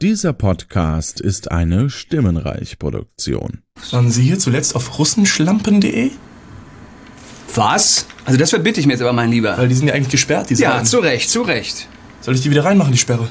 [0.00, 3.62] Dieser Podcast ist eine Stimmenreich-Produktion.
[3.90, 6.12] Waren Sie hier zuletzt auf russenschlampen.de?
[7.52, 8.06] Was?
[8.24, 9.58] Also das verbitte ich mir jetzt aber, mein Lieber.
[9.58, 10.86] Weil die sind ja eigentlich gesperrt, die ja, Seiten.
[10.86, 11.88] zu Recht, zu Recht.
[12.20, 13.28] Soll ich die wieder reinmachen, die Sperre?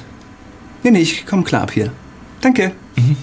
[0.82, 1.90] Nee, nee, ich komm klar ab hier.
[2.42, 2.72] Danke.
[2.98, 3.16] Radio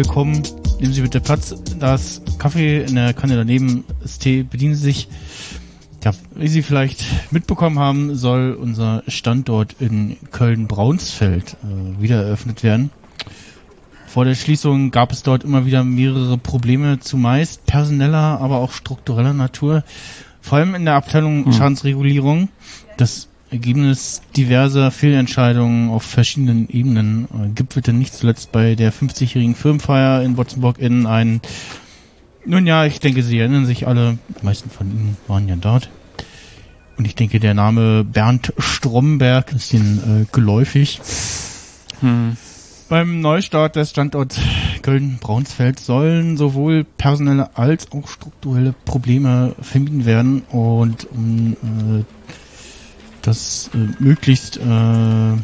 [0.00, 0.42] willkommen.
[0.80, 1.54] Nehmen Sie bitte Platz.
[1.78, 5.08] Das Kaffee in der Kanne daneben, das Tee, bedienen Sie sich.
[6.02, 12.90] Ja, wie Sie vielleicht mitbekommen haben, soll unser Standort in Köln-Braunsfeld äh, wieder eröffnet werden.
[14.06, 19.34] Vor der Schließung gab es dort immer wieder mehrere Probleme, zumeist personeller, aber auch struktureller
[19.34, 19.84] Natur.
[20.40, 22.48] Vor allem in der Abteilung Schadensregulierung.
[22.96, 30.22] Das Ergebnis diverser Fehlentscheidungen auf verschiedenen Ebenen äh, gipfelte nicht zuletzt bei der 50-jährigen Firmenfeier
[30.22, 31.40] in Botzenburg in ein
[32.44, 35.90] nun ja, ich denke, Sie erinnern sich alle, die meisten von Ihnen waren ja dort.
[36.96, 41.00] Und ich denke, der Name Bernd Stromberg ist Ihnen äh, geläufig.
[42.88, 44.38] Beim Neustart des Standorts
[44.82, 52.04] Köln-Braunsfeld sollen sowohl personelle als auch strukturelle Probleme vermieden werden und um äh,
[53.22, 55.36] das äh, möglichst äh,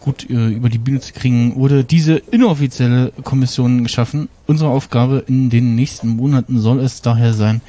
[0.00, 4.28] gut äh, über die Bühne zu kriegen, wurde diese inoffizielle Kommission geschaffen.
[4.46, 7.60] Unsere Aufgabe in den nächsten Monaten soll es daher sein,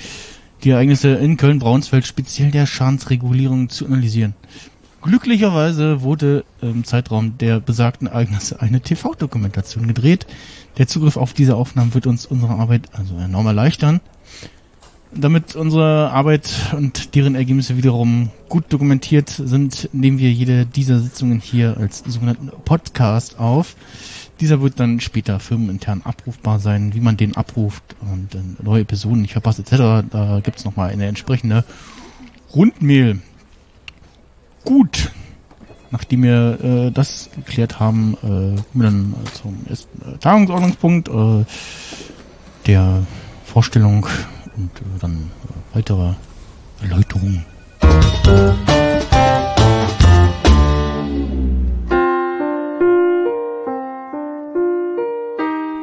[0.63, 4.33] die Ereignisse in Köln-Braunsfeld speziell der Schadensregulierung zu analysieren.
[5.01, 10.25] Glücklicherweise wurde im Zeitraum der besagten Ereignisse eine TV-Dokumentation gedreht.
[10.77, 13.99] Der Zugriff auf diese Aufnahmen wird uns unsere Arbeit also enorm erleichtern.
[15.15, 21.39] Damit unsere Arbeit und deren Ergebnisse wiederum gut dokumentiert sind, nehmen wir jede dieser Sitzungen
[21.39, 23.75] hier als sogenannten Podcast auf.
[24.39, 29.33] Dieser wird dann später firmenintern abrufbar sein, wie man den abruft und neue Personen nicht
[29.33, 30.07] verpasst etc.
[30.09, 31.63] Da gibt's noch nochmal eine entsprechende
[32.55, 33.19] Rundmail.
[34.63, 35.11] Gut.
[35.91, 41.45] Nachdem wir äh, das geklärt haben, äh, kommen wir dann zum ersten äh, Tagungsordnungspunkt äh,
[42.65, 43.05] der
[43.45, 44.07] Vorstellung
[44.57, 44.69] und
[45.01, 45.31] dann
[45.73, 46.13] weitere
[46.81, 47.45] Erläuterungen.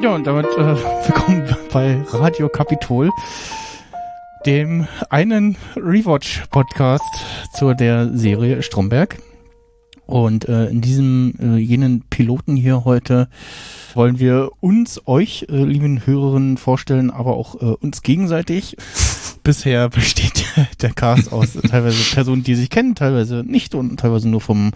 [0.03, 0.57] Ja, und damit äh,
[1.07, 3.11] willkommen bei Radio Kapitol,
[4.47, 7.05] dem einen Rewatch-Podcast
[7.55, 9.19] zu der Serie Stromberg.
[10.07, 13.29] Und äh, in diesem äh, jenen Piloten hier heute
[13.97, 18.77] wollen wir uns, euch, äh, lieben Hörerinnen, vorstellen, aber auch äh, uns gegenseitig.
[19.43, 20.45] Bisher besteht
[20.83, 24.73] der Cast aus teilweise Personen, die sich kennen, teilweise nicht und teilweise nur vom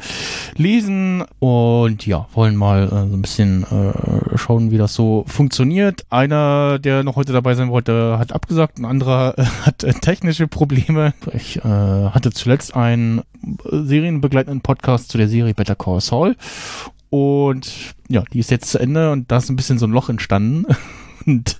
[0.56, 1.22] Lesen.
[1.38, 6.06] Und ja, wollen mal äh, so ein bisschen äh, schauen, wie das so funktioniert.
[6.08, 10.48] Einer, der noch heute dabei sein wollte, hat abgesagt, ein anderer äh, hat äh, technische
[10.48, 11.12] Probleme.
[11.32, 13.22] Ich äh, hatte zuletzt einen
[13.70, 16.36] serienbegleitenden Podcast zu der Serie Better Call Saul.
[17.14, 17.70] Und
[18.08, 20.66] ja, die ist jetzt zu Ende und da ist ein bisschen so ein Loch entstanden.
[21.26, 21.56] Und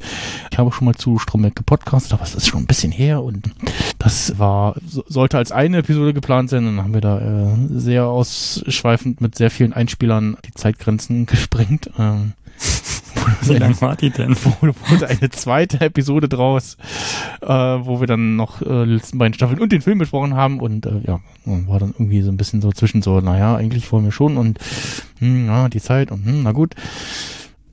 [0.50, 3.50] ich habe schon mal zu Stromberg gepodcastet, aber es ist schon ein bisschen her und
[3.98, 6.66] das war, so- sollte als eine Episode geplant sein.
[6.66, 11.88] Dann haben wir da äh, sehr ausschweifend mit sehr vielen Einspielern die Zeitgrenzen gesprengt.
[11.98, 12.32] Ähm,
[13.49, 14.37] Wie lang war die denn?
[14.60, 16.77] wurde, wurde eine zweite Episode draus,
[17.41, 20.60] äh, wo wir dann noch äh, die letzten beiden Staffeln und den Film besprochen haben
[20.60, 24.05] und äh, ja, war dann irgendwie so ein bisschen so zwischen so, naja, eigentlich wollen
[24.05, 24.59] wir schon und
[25.19, 26.75] hm, ja, die Zeit und hm, na gut.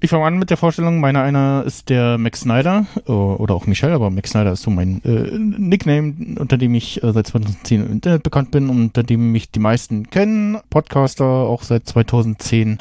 [0.03, 0.99] Ich fange an mit der Vorstellung.
[0.99, 4.71] Meiner einer ist der Max Snyder äh, oder auch Michelle, aber Max Snyder ist so
[4.71, 9.03] mein äh, Nickname, unter dem ich äh, seit 2010 im Internet bekannt bin und unter
[9.03, 10.57] dem mich die meisten kennen.
[10.71, 12.79] Podcaster auch seit 2010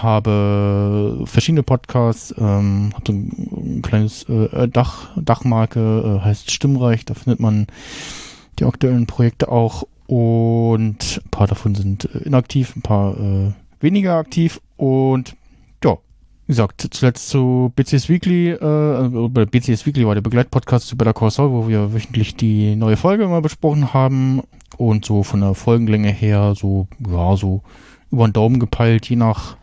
[0.00, 7.04] habe verschiedene Podcasts, ähm, habe so ein, ein kleines äh, Dach, Dachmarke, äh, heißt Stimmreich,
[7.04, 7.66] da findet man
[8.58, 14.14] die aktuellen Projekte auch und ein paar davon sind äh, inaktiv, ein paar äh, weniger
[14.14, 15.36] aktiv und
[16.52, 21.50] gesagt, zuletzt zu BCS Weekly, äh, BCS Weekly war der Begleitpodcast zu Better Call Saul,
[21.50, 24.42] wo wir wöchentlich die neue Folge immer besprochen haben
[24.76, 27.62] und so von der Folgenlänge her so, ja, so
[28.10, 29.56] über den Daumen gepeilt, je nach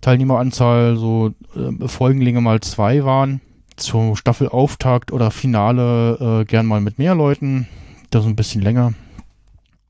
[0.00, 3.40] Teilnehmeranzahl so äh, Folgenlänge mal zwei waren.
[3.76, 7.66] zur Staffelauftakt oder Finale äh, gern mal mit mehr Leuten.
[8.10, 8.92] Das ein bisschen länger.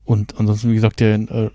[0.05, 1.49] Und ansonsten, wie gesagt, der äh,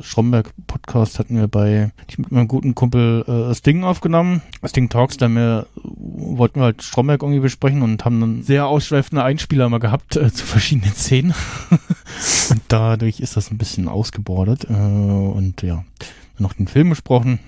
[0.00, 4.42] Stromberg-Podcast hatten wir bei mit meinem guten Kumpel äh, Sting aufgenommen.
[4.64, 9.22] Sting Talks, da wir, wollten wir halt Stromberg irgendwie besprechen und haben dann sehr ausschweifende
[9.22, 11.32] Einspieler mal gehabt äh, zu verschiedenen Szenen.
[12.50, 14.66] und dadurch ist das ein bisschen ausgebordet.
[14.68, 15.84] Äh, und ja,
[16.38, 17.38] noch den Film besprochen.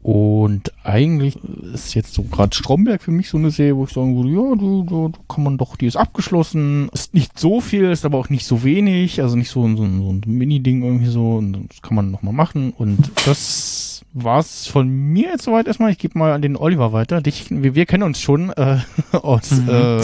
[0.00, 1.36] Und eigentlich
[1.74, 4.54] ist jetzt so gerade Stromberg für mich so eine Serie, wo ich sagen würde, ja,
[4.54, 6.88] du, du, kann man doch, die ist abgeschlossen.
[6.92, 9.82] Ist nicht so viel, ist aber auch nicht so wenig, also nicht so, so, so
[9.82, 11.36] ein Mini-Ding irgendwie so.
[11.36, 12.72] Und das kann man nochmal machen.
[12.78, 15.90] Und das war's von mir jetzt soweit erstmal.
[15.90, 17.20] Ich gebe mal an den Oliver weiter.
[17.20, 18.78] Dich, wir, wir kennen uns schon äh,
[19.12, 19.68] aus mhm.
[19.68, 20.00] äh,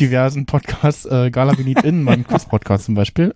[0.00, 3.34] diversen Podcasts, äh, Gala Benit In, meinem Quiz-Podcast zum Beispiel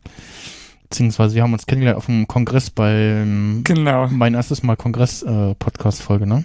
[0.92, 4.08] beziehungsweise wir haben uns kennengelernt auf dem Kongress beim genau.
[4.08, 6.44] mein erstes Mal Kongress-Podcast-Folge, äh, ne?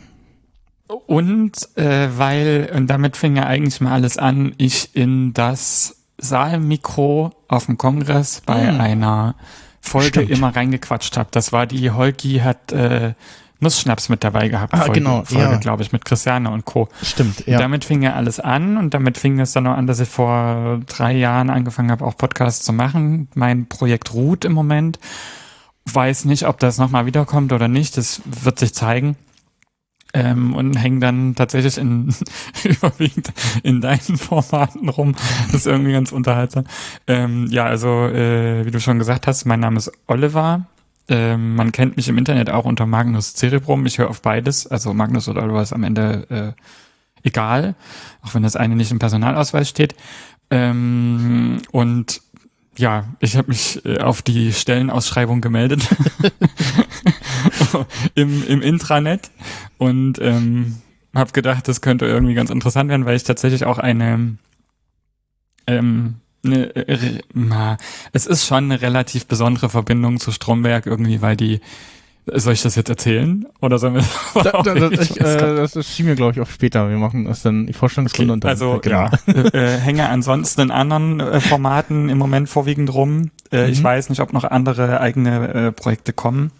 [0.88, 7.32] Und äh, weil, und damit fing ja eigentlich mal alles an, ich in das Saalmikro
[7.50, 8.80] auf dem Kongress bei hm.
[8.80, 9.36] einer
[9.82, 10.30] Folge Stimmt.
[10.30, 11.28] immer reingequatscht habe.
[11.32, 13.16] Das war die Holgi hat äh,
[13.60, 14.74] Nussschnaps mit dabei gehabt.
[14.74, 15.58] Ah, Folge, genau, Folge, ja.
[15.58, 16.90] glaube ich, mit Christiane und Co.
[17.02, 17.54] Stimmt, ja.
[17.54, 20.10] Und damit fing ja alles an und damit fing es dann auch an, dass ich
[20.10, 23.30] vor drei Jahren angefangen habe, auch Podcasts zu machen.
[23.34, 25.00] Mein Projekt ruht im Moment.
[25.86, 27.98] Weiß nicht, ob das nochmal wiederkommt oder nicht.
[27.98, 29.16] Das wird sich zeigen.
[30.14, 32.14] Ähm, und hängen dann tatsächlich in
[32.64, 33.34] überwiegend
[33.64, 35.16] in deinen Formaten rum.
[35.48, 36.64] Das ist irgendwie ganz unterhaltsam.
[37.08, 40.66] Ähm, ja, also äh, wie du schon gesagt hast, mein Name ist Oliver.
[41.10, 43.86] Ähm, man kennt mich im Internet auch unter Magnus Cerebrum.
[43.86, 44.68] Ich höre auf beides.
[44.68, 46.62] Also Magnus oder Oliver ist am Ende äh,
[47.24, 47.76] egal,
[48.22, 49.96] auch wenn das eine nicht im Personalausweis steht.
[50.50, 52.22] Ähm, und
[52.78, 55.88] ja, ich habe mich äh, auf die Stellenausschreibung gemeldet
[58.16, 59.32] im, im Intranet
[59.78, 60.78] und ähm,
[61.16, 64.38] habe gedacht, das könnte irgendwie ganz interessant werden, weil ich tatsächlich auch eine
[65.66, 66.16] ähm,
[66.48, 67.78] eine, äh,
[68.14, 71.62] es ist schon eine relativ besondere Verbindung zu Stromberg irgendwie, weil die
[72.34, 73.46] soll ich das jetzt erzählen?
[73.62, 76.52] Oder sollen wir das da, da, das, ich, äh, das, schieben wir, glaube ich, auf
[76.52, 76.90] später.
[76.90, 78.50] Wir machen das dann die Vorstellungsrunde okay, und dann.
[78.50, 79.10] Also, genau.
[79.28, 83.32] ja, äh, hänge ansonsten in anderen äh, Formaten im Moment vorwiegend rum.
[83.52, 83.74] Äh, mhm.
[83.74, 86.52] Ich weiß nicht, ob noch andere eigene äh, Projekte kommen.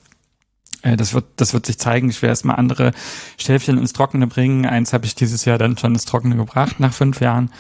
[0.84, 2.10] Äh, das wird, das wird sich zeigen.
[2.10, 2.92] Ich werde erstmal andere
[3.38, 4.66] Stäbchen ins Trockene bringen.
[4.66, 7.52] Eins habe ich dieses Jahr dann schon ins Trockene gebracht nach fünf Jahren.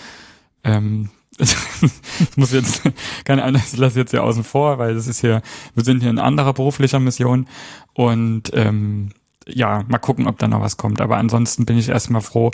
[0.64, 2.82] Ähm, ich muss jetzt,
[3.26, 5.42] keine Ahnung, ich lasse jetzt ja außen vor, weil das ist hier,
[5.76, 7.48] wir sind hier in anderer beruflicher Mission
[7.94, 9.10] und ähm,
[9.48, 11.02] ja, mal gucken, ob da noch was kommt.
[11.02, 12.52] Aber ansonsten bin ich erstmal froh,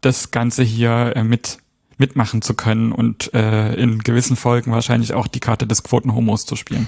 [0.00, 1.58] das Ganze hier äh, mit
[1.98, 6.56] mitmachen zu können und äh, in gewissen Folgen wahrscheinlich auch die Karte des Quotenhomos zu
[6.56, 6.86] spielen.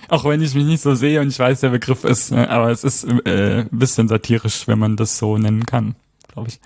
[0.09, 2.71] auch wenn ich mich nicht so sehe und ich weiß, der Begriff ist, äh, aber
[2.71, 5.95] es ist äh, ein bisschen satirisch, wenn man das so nennen kann,
[6.33, 6.59] glaube ich.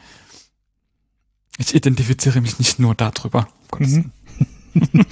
[1.63, 3.47] Ich identifiziere mich nicht nur darüber.
[3.79, 4.11] Mhm.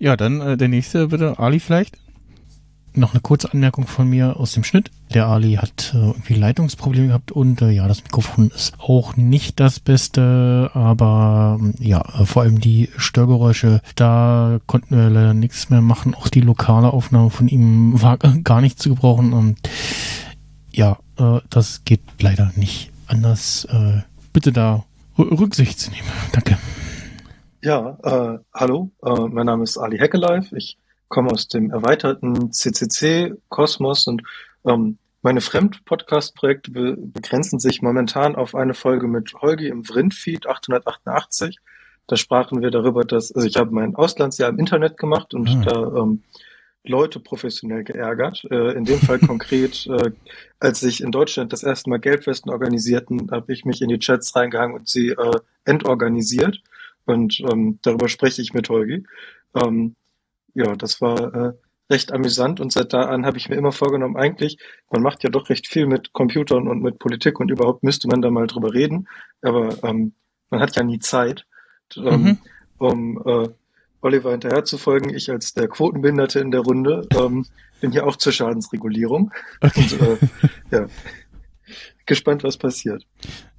[0.00, 1.96] ja, dann äh, der nächste bitte, Ali vielleicht.
[2.94, 4.90] Noch eine kurze Anmerkung von mir aus dem Schnitt.
[5.14, 9.60] Der Ali hat äh, irgendwie Leitungsprobleme gehabt und äh, ja, das Mikrofon ist auch nicht
[9.60, 15.70] das Beste, aber ähm, ja, äh, vor allem die Störgeräusche, da konnten wir leider nichts
[15.70, 16.16] mehr machen.
[16.16, 19.56] Auch die lokale Aufnahme von ihm war gar nicht zu gebrauchen und
[20.72, 24.84] ja, äh, das geht leider nicht anders äh, bitte da
[25.18, 26.08] Rücksicht zu nehmen.
[26.32, 26.58] Danke.
[27.62, 30.56] Ja, äh, hallo, äh, mein Name ist Ali Heckelife.
[30.56, 34.22] Ich komme aus dem erweiterten CCC-Kosmos und
[34.64, 41.58] ähm, meine Fremd-Podcast-Projekte be begrenzen sich momentan auf eine Folge mit Holgi im Vrindfeed 888.
[42.06, 45.62] Da sprachen wir darüber, dass, also ich habe mein Auslandsjahr im Internet gemacht und ah.
[45.64, 46.22] da ähm,
[46.88, 48.46] Leute professionell geärgert.
[48.50, 50.10] Äh, in dem Fall konkret, äh,
[50.60, 54.34] als sich in Deutschland das erste Mal Gelbwesten organisierten, habe ich mich in die Chats
[54.34, 56.60] reingehangen und sie äh, entorganisiert.
[57.04, 59.04] Und ähm, darüber spreche ich mit Holgi.
[59.54, 59.94] Ähm,
[60.54, 61.54] ja, das war
[61.90, 64.58] recht amüsant und seit da an habe ich mir immer vorgenommen, eigentlich,
[64.90, 68.22] man macht ja doch recht viel mit Computern und mit Politik und überhaupt müsste man
[68.22, 69.08] da mal drüber reden,
[69.42, 70.14] aber ähm,
[70.50, 71.46] man hat ja nie Zeit,
[71.96, 72.38] ähm, mhm.
[72.78, 73.48] um äh,
[74.06, 75.14] Oliver hinterher zu folgen.
[75.14, 77.44] Ich als der Quotenbehinderte in der Runde ähm,
[77.80, 79.32] bin hier auch zur Schadensregulierung.
[79.60, 79.80] Okay.
[79.80, 80.16] Und, äh,
[80.70, 80.86] ja,
[82.06, 83.04] gespannt, was passiert.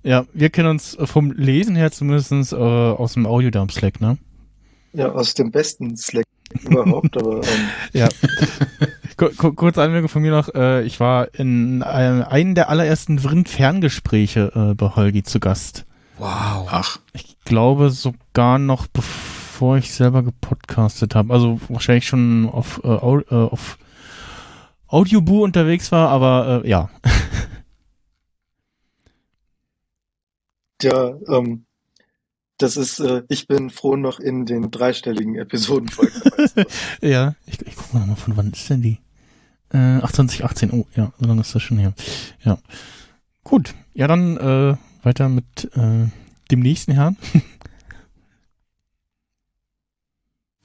[0.04, 4.18] Ja, wir kennen uns vom Lesen her zumindest äh, aus dem Audiodump Slack, ne?
[4.94, 6.25] Ja, aus dem besten Slack
[6.63, 8.08] überhaupt, aber ähm, ja.
[9.18, 14.74] Kurze Anmerkung von mir noch, äh, ich war in einem, einem der allerersten Vrind-Ferngespräche äh,
[14.75, 15.86] bei Holgi zu Gast.
[16.20, 16.68] Wow.
[16.70, 17.00] Ach.
[17.13, 21.34] Ich glaube sogar noch bevor bevor ich selber gepodcastet habe.
[21.34, 23.80] Also wahrscheinlich schon auf, äh, äh, auf
[24.86, 26.90] Audioboo unterwegs war, aber äh, ja.
[30.84, 31.66] Ja, ähm,
[32.60, 36.22] das ist, äh, ich bin froh noch in den dreistelligen Episodenfolgen
[37.02, 39.00] ja, ich, ich guck mal nochmal, von wann ist denn die?
[39.74, 41.96] Äh, ach, 2018, oh, ja, so lange ist das schon her.
[42.44, 42.60] Ja.
[43.44, 46.10] Gut, ja, dann äh, weiter mit äh,
[46.52, 47.18] dem nächsten Herrn.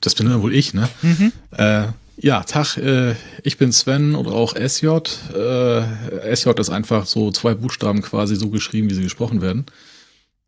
[0.03, 0.89] Das bin dann wohl ich, ne?
[1.01, 1.33] Mhm.
[1.57, 1.87] Äh,
[2.19, 4.87] ja, Tag, äh, ich bin Sven oder auch SJ.
[5.35, 9.65] Äh, SJ ist einfach so zwei Buchstaben quasi so geschrieben, wie sie gesprochen werden.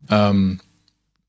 [0.09, 0.59] Ähm,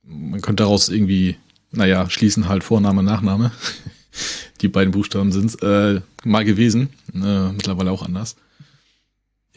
[0.02, 1.36] man könnte daraus irgendwie,
[1.72, 3.50] naja, schließen halt Vorname, Nachname.
[4.60, 8.36] Die beiden Buchstaben sind äh, mal gewesen, äh, mittlerweile auch anders.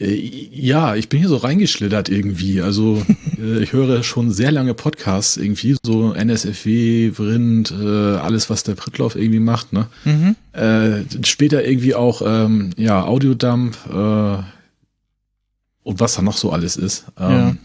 [0.00, 0.14] Äh,
[0.52, 2.60] ja, ich bin hier so reingeschlittert irgendwie.
[2.60, 3.02] Also
[3.38, 8.74] äh, ich höre schon sehr lange Podcasts irgendwie, so NSFW, Vrind, äh, alles, was der
[8.74, 9.72] Prittlauf irgendwie macht.
[9.72, 9.86] Ne?
[10.04, 10.36] Mhm.
[10.52, 14.42] Äh, später irgendwie auch ähm, ja Audiodump äh,
[15.82, 17.06] und was da noch so alles ist.
[17.18, 17.58] Ähm,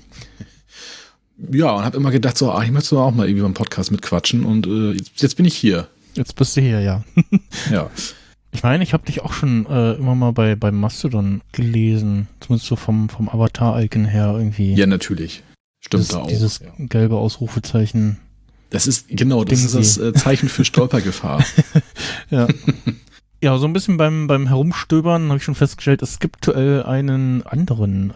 [1.52, 1.72] ja.
[1.72, 4.68] und habe immer gedacht, so, ah, ich möchte auch mal irgendwie beim Podcast mitquatschen und
[4.68, 5.88] äh, jetzt, jetzt bin ich hier.
[6.16, 7.04] Jetzt bist du hier, ja.
[7.72, 7.90] Ja.
[8.56, 12.30] Ich meine, ich habe dich auch schon äh, immer mal bei, bei Mastodon gelesen.
[12.40, 14.74] Zumindest so vom, vom Avatar-Icon her irgendwie.
[14.74, 15.44] Ja, natürlich.
[15.82, 16.28] Stimmt dieses, da auch.
[16.28, 16.68] Dieses ja.
[16.80, 18.18] gelbe Ausrufezeichen.
[18.70, 21.44] Das ist, genau, das Ding ist das äh, Zeichen für Stolpergefahr.
[22.32, 22.48] Ja.
[23.42, 27.44] ja, so ein bisschen beim, beim Herumstöbern habe ich schon festgestellt, es gibt aktuell einen
[27.44, 28.14] anderen,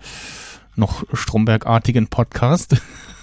[0.75, 2.77] noch Stromberg-artigen Podcast,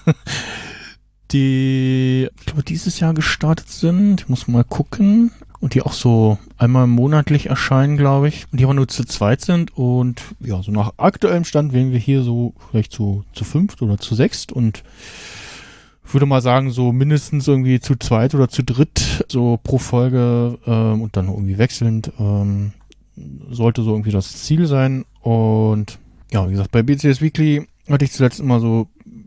[1.32, 4.20] die, ich glaube, dieses Jahr gestartet sind.
[4.20, 5.32] Ich muss mal gucken.
[5.66, 8.46] Und die auch so einmal monatlich erscheinen, glaube ich.
[8.52, 9.76] Und die aber nur zu zweit sind.
[9.76, 13.99] Und ja, so nach aktuellem Stand wären wir hier so vielleicht zu, zu fünft oder
[13.99, 14.52] zu sechst.
[14.52, 14.85] Und
[16.06, 20.56] ich würde mal sagen, so mindestens irgendwie zu zweit oder zu dritt, so pro Folge
[20.68, 22.70] ähm, und dann irgendwie wechselnd, ähm,
[23.50, 25.04] sollte so irgendwie das Ziel sein.
[25.20, 25.99] Und
[26.30, 28.87] ja, wie gesagt, bei BCS Weekly hatte ich zuletzt immer so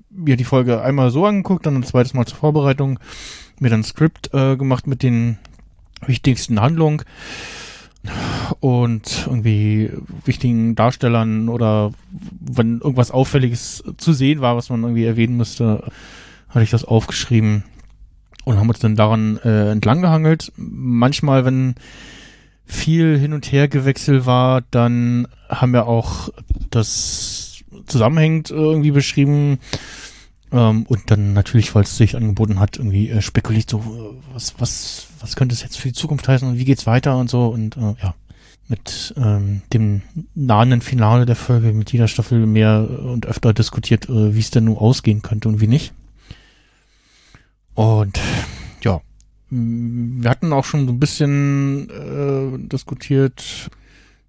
[0.09, 2.97] mir die Folge einmal so angeguckt, dann ein zweites Mal zur Vorbereitung,
[3.59, 5.37] mir dann ein Skript äh, gemacht mit den
[6.05, 7.03] wichtigsten Handlungen
[8.59, 9.91] und irgendwie
[10.25, 11.91] wichtigen Darstellern oder
[12.39, 15.91] wenn irgendwas Auffälliges zu sehen war, was man irgendwie erwähnen müsste,
[16.49, 17.63] hatte ich das aufgeschrieben
[18.45, 20.51] und haben uns dann daran äh, entlang gehangelt.
[20.55, 21.75] Manchmal, wenn
[22.65, 26.29] viel hin und her gewechselt war, dann haben wir auch
[26.69, 29.59] das zusammenhängend irgendwie beschrieben.
[30.51, 34.55] Ähm, und dann natürlich, weil es sich angeboten hat, irgendwie äh, spekuliert so, äh, was,
[34.59, 37.47] was, was könnte es jetzt für die Zukunft heißen und wie geht's weiter und so.
[37.47, 38.15] Und äh, ja,
[38.67, 40.01] mit ähm, dem
[40.35, 44.65] nahenden Finale der Folge mit jeder Staffel mehr und öfter diskutiert, äh, wie es denn
[44.65, 45.93] nun ausgehen könnte und wie nicht.
[47.73, 48.19] Und
[48.83, 49.01] ja,
[49.49, 53.69] wir hatten auch schon so ein bisschen äh, diskutiert,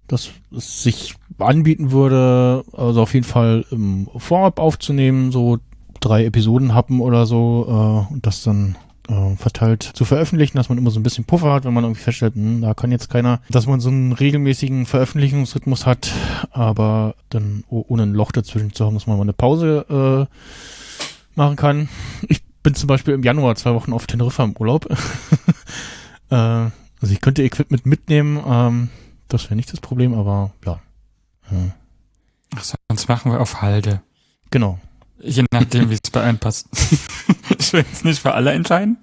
[0.07, 5.59] dass es sich anbieten würde, also auf jeden Fall im Vorab aufzunehmen, so
[6.01, 8.75] drei Episoden haben oder so äh, und das dann
[9.07, 12.01] äh, verteilt zu veröffentlichen, dass man immer so ein bisschen Puffer hat, wenn man irgendwie
[12.01, 16.11] feststellt, hm, da kann jetzt keiner, dass man so einen regelmäßigen Veröffentlichungsrhythmus hat,
[16.51, 21.39] aber dann oh, ohne ein Loch dazwischen zu haben, dass man mal eine Pause äh,
[21.39, 21.89] machen kann.
[22.27, 24.85] Ich bin zum Beispiel im Januar zwei Wochen auf Teneriffa im Urlaub.
[26.29, 28.89] äh, also ich könnte Equipment mitnehmen, ähm,
[29.27, 30.79] das wäre nicht das Problem, aber ja.
[31.49, 31.57] ja.
[32.55, 34.01] Ach, sonst machen wir auf Halde.
[34.51, 34.79] Genau.
[35.23, 36.67] Je nachdem, wie es bei einem passt.
[37.59, 38.97] ich will jetzt nicht für alle entscheiden.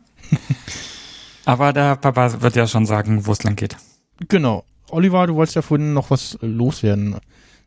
[1.45, 3.77] Aber der Papa wird ja schon sagen, wo es lang geht.
[4.29, 4.65] Genau.
[4.91, 7.17] Oliver, du wolltest ja vorhin noch was loswerden.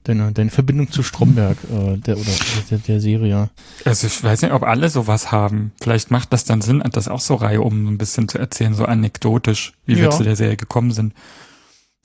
[0.04, 2.32] Deine, deine Verbindung zu Stromberg, äh, der, oder
[2.72, 3.52] der, der Serie.
[3.86, 5.74] Also ich weiß nicht, ob alle sowas haben.
[5.80, 8.86] Vielleicht macht das dann Sinn, das auch so Reihe um ein bisschen zu erzählen, so
[8.86, 10.10] anekdotisch, wie wir Ja.
[10.10, 11.14] zu der Serie gekommen sind.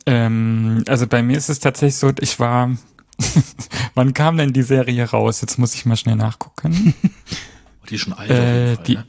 [0.04, 2.70] Ähm, also bei mir ist es tatsächlich so, ich war,
[3.94, 5.40] wann kam denn die Serie raus?
[5.40, 6.94] Jetzt muss ich mal schnell nachgucken.
[7.88, 9.04] Die ist schon alt Äh, auf jeden Fall, die- ne?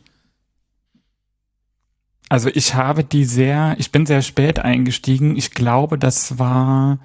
[2.30, 5.36] Also ich habe die sehr, ich bin sehr spät eingestiegen.
[5.38, 7.00] Ich glaube, das war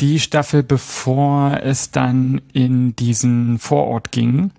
[0.00, 4.50] die Staffel, bevor es dann in diesen Vorort ging.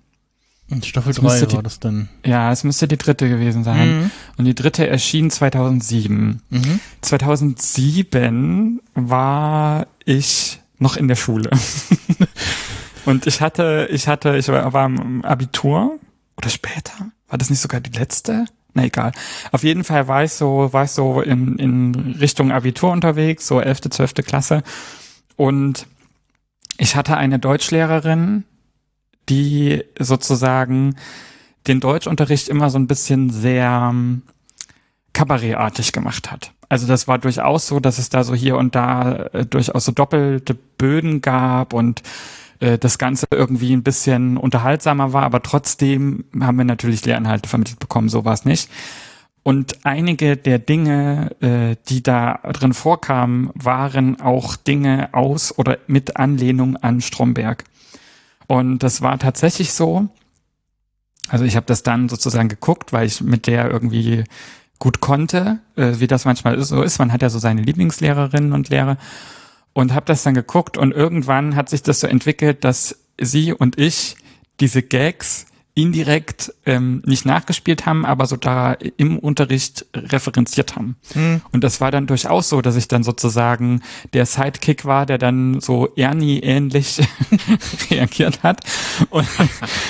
[0.70, 2.08] Und Staffel Das müsste 3 die- war das dann.
[2.24, 4.00] Ja, es müsste die dritte gewesen sein.
[4.04, 4.10] Mhm.
[4.38, 6.40] Und die dritte erschien 2007.
[6.48, 6.80] Mhm.
[7.02, 11.50] 2007 war ich noch in der Schule.
[13.04, 15.98] Und ich hatte, ich hatte, ich war, im Abitur
[16.36, 16.92] oder später.
[17.28, 18.46] War das nicht sogar die letzte?
[18.74, 19.12] Na egal.
[19.52, 23.60] Auf jeden Fall war ich so, war ich so in, in Richtung Abitur unterwegs, so
[23.60, 24.14] 11., 12.
[24.26, 24.62] Klasse.
[25.36, 25.86] Und
[26.78, 28.44] ich hatte eine Deutschlehrerin,
[29.28, 30.96] die sozusagen
[31.66, 34.22] den Deutschunterricht immer so ein bisschen sehr ähm,
[35.12, 36.52] kabarettartig gemacht hat.
[36.68, 39.92] Also das war durchaus so, dass es da so hier und da äh, durchaus so
[39.92, 42.02] doppelte Böden gab und
[42.60, 47.78] äh, das Ganze irgendwie ein bisschen unterhaltsamer war, aber trotzdem haben wir natürlich Lehrinhalte vermittelt
[47.78, 48.70] bekommen, so war es nicht.
[49.42, 56.16] Und einige der Dinge, äh, die da drin vorkamen, waren auch Dinge aus oder mit
[56.16, 57.62] Anlehnung an Stromberg.
[58.48, 60.08] Und das war tatsächlich so.
[61.28, 64.24] Also ich habe das dann sozusagen geguckt, weil ich mit der irgendwie
[64.78, 66.98] gut konnte, äh, wie das manchmal so ist.
[66.98, 68.96] Man hat ja so seine Lieblingslehrerinnen und Lehrer
[69.72, 73.78] und habe das dann geguckt und irgendwann hat sich das so entwickelt, dass sie und
[73.78, 74.16] ich
[74.60, 80.96] diese Gags indirekt ähm, nicht nachgespielt haben, aber so da im Unterricht referenziert haben.
[81.12, 81.42] Hm.
[81.52, 83.82] Und das war dann durchaus so, dass ich dann sozusagen
[84.14, 87.06] der Sidekick war, der dann so Ernie ähnlich
[87.90, 88.62] reagiert hat.
[89.10, 89.28] Und,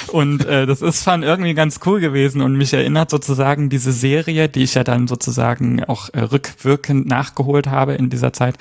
[0.08, 4.48] und äh, das ist schon irgendwie ganz cool gewesen und mich erinnert sozusagen diese Serie,
[4.48, 8.56] die ich ja dann sozusagen auch äh, rückwirkend nachgeholt habe in dieser Zeit,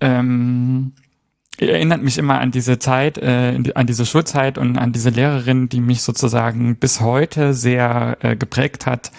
[0.00, 0.92] ähm,
[1.68, 5.80] erinnert mich immer an diese Zeit, äh, an diese Schulzeit und an diese Lehrerin, die
[5.80, 9.10] mich sozusagen bis heute sehr äh, geprägt hat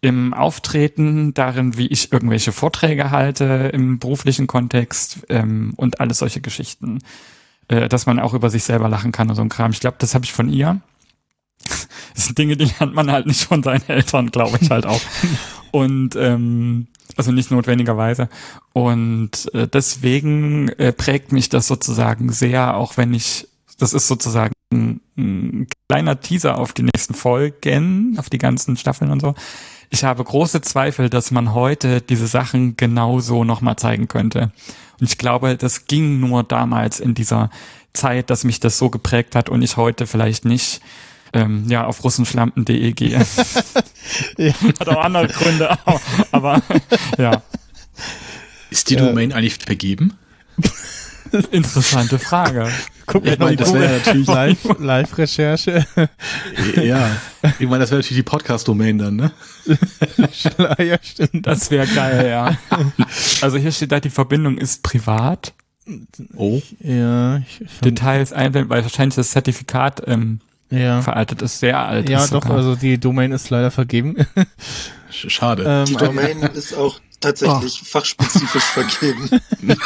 [0.00, 6.42] im Auftreten, darin, wie ich irgendwelche Vorträge halte im beruflichen Kontext ähm, und alles solche
[6.42, 7.00] Geschichten,
[7.68, 9.70] äh, dass man auch über sich selber lachen kann und so ein Kram.
[9.70, 10.80] Ich glaube, das habe ich von ihr.
[12.14, 15.00] Das sind Dinge, die lernt man halt nicht von seinen Eltern, glaube ich halt auch.
[15.72, 16.86] Und ähm,
[17.16, 18.28] also nicht notwendigerweise.
[18.72, 24.52] Und äh, deswegen äh, prägt mich das sozusagen sehr, auch wenn ich, das ist sozusagen
[24.72, 29.34] ein, ein kleiner Teaser auf die nächsten Folgen, auf die ganzen Staffeln und so.
[29.90, 34.50] Ich habe große Zweifel, dass man heute diese Sachen genauso nochmal zeigen könnte.
[34.98, 37.50] Und ich glaube, das ging nur damals in dieser
[37.92, 40.80] Zeit, dass mich das so geprägt hat und ich heute vielleicht nicht
[41.32, 43.24] ähm, ja, auf russenschlampen.de gehe.
[44.38, 44.52] Ja.
[44.80, 46.00] Hat auch andere Gründe, aber,
[46.32, 46.62] aber
[47.18, 47.42] ja,
[48.70, 49.06] Ist die Ja.
[49.06, 50.14] Domain eigentlich vergeben?
[51.50, 52.70] interessante Frage.
[53.06, 55.84] Guck Ich meine, das wäre natürlich Live- Live-Recherche.
[56.82, 57.10] Ja,
[57.58, 59.32] ich meine, das wäre natürlich die Podcast-Domain dann, ne?
[60.78, 61.46] ja, stimmt.
[61.46, 62.56] Das wäre geil, ja.
[63.42, 65.52] Also hier steht da, die Verbindung ist privat.
[66.36, 66.62] Oh.
[66.80, 71.02] Ja, ich, Details einblenden, weil wahrscheinlich das Zertifikat ähm, ja.
[71.02, 72.56] veraltet ist, sehr alt Ja, doch, sogar.
[72.56, 74.16] also die Domain ist leider vergeben.
[75.12, 75.64] Sch- Schade.
[75.66, 79.28] ähm, Die Domain ist auch tatsächlich fachspezifisch vergeben.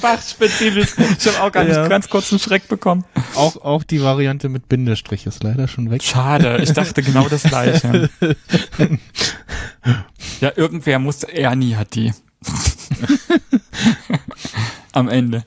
[0.00, 0.90] fachspezifisch.
[1.18, 1.80] Ich habe auch gar Ja.
[1.80, 3.04] nicht ganz kurz einen Schreck bekommen.
[3.34, 6.02] auch, auch die Variante mit Bindestrich ist leider schon weg.
[6.02, 8.10] Schade, ich dachte genau das gleiche.
[10.40, 12.12] Ja, irgendwer muss, Ernie hat die.
[14.92, 15.44] Am Ende.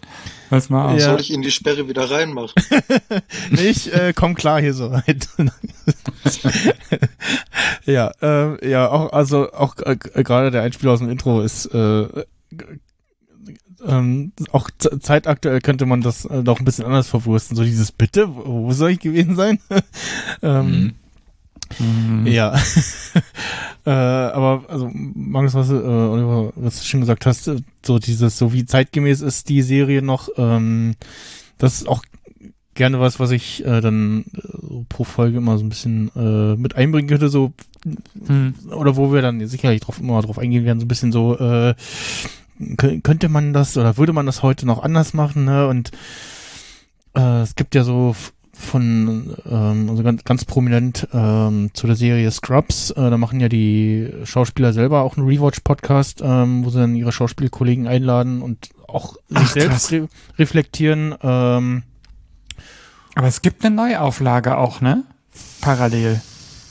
[0.50, 0.98] Was mal.
[1.00, 1.12] Ja.
[1.12, 2.54] Soll ich Ihnen die Sperre wieder reinmachen?
[3.52, 5.28] Ich äh, komm klar hier so weit.
[7.86, 12.08] ja, ähm, ja, auch also auch äh, gerade der Einspieler aus dem Intro ist äh,
[13.86, 17.56] ähm, auch zeitaktuell könnte man das äh, doch ein bisschen anders verwursten.
[17.56, 19.60] So dieses Bitte, wo soll ich gewesen sein?
[20.42, 20.96] ähm,
[21.80, 22.28] Mhm.
[22.28, 22.56] Ja.
[23.86, 28.00] Äh, aber also Magnus, was, du, äh, Oliver, was du schon gesagt hast, äh, so
[28.00, 30.96] dieses, so wie zeitgemäß ist die Serie noch, ähm,
[31.58, 32.04] das ist auch
[32.74, 36.56] gerne was, was ich äh, dann äh, so pro Folge immer so ein bisschen äh,
[36.56, 37.54] mit einbringen könnte, so
[38.26, 38.56] Hm.
[38.72, 41.76] oder wo wir dann sicherlich drauf immer drauf eingehen werden, so ein bisschen so, äh,
[42.60, 45.68] kö- könnte man das oder würde man das heute noch anders machen, ne?
[45.68, 45.92] Und
[47.16, 48.16] äh, es gibt ja so
[48.58, 53.50] von, ähm, also ganz, ganz prominent ähm, zu der Serie Scrubs, äh, da machen ja
[53.50, 59.16] die Schauspieler selber auch einen Rewatch-Podcast, ähm, wo sie dann ihre Schauspielkollegen einladen und auch
[59.28, 59.92] sich Ach, selbst krass.
[59.92, 60.08] re
[60.40, 61.16] reflektieren.
[61.22, 61.84] Ähm,
[63.16, 65.04] Aber es gibt eine Neuauflage auch, ne?
[65.62, 66.22] Parallel.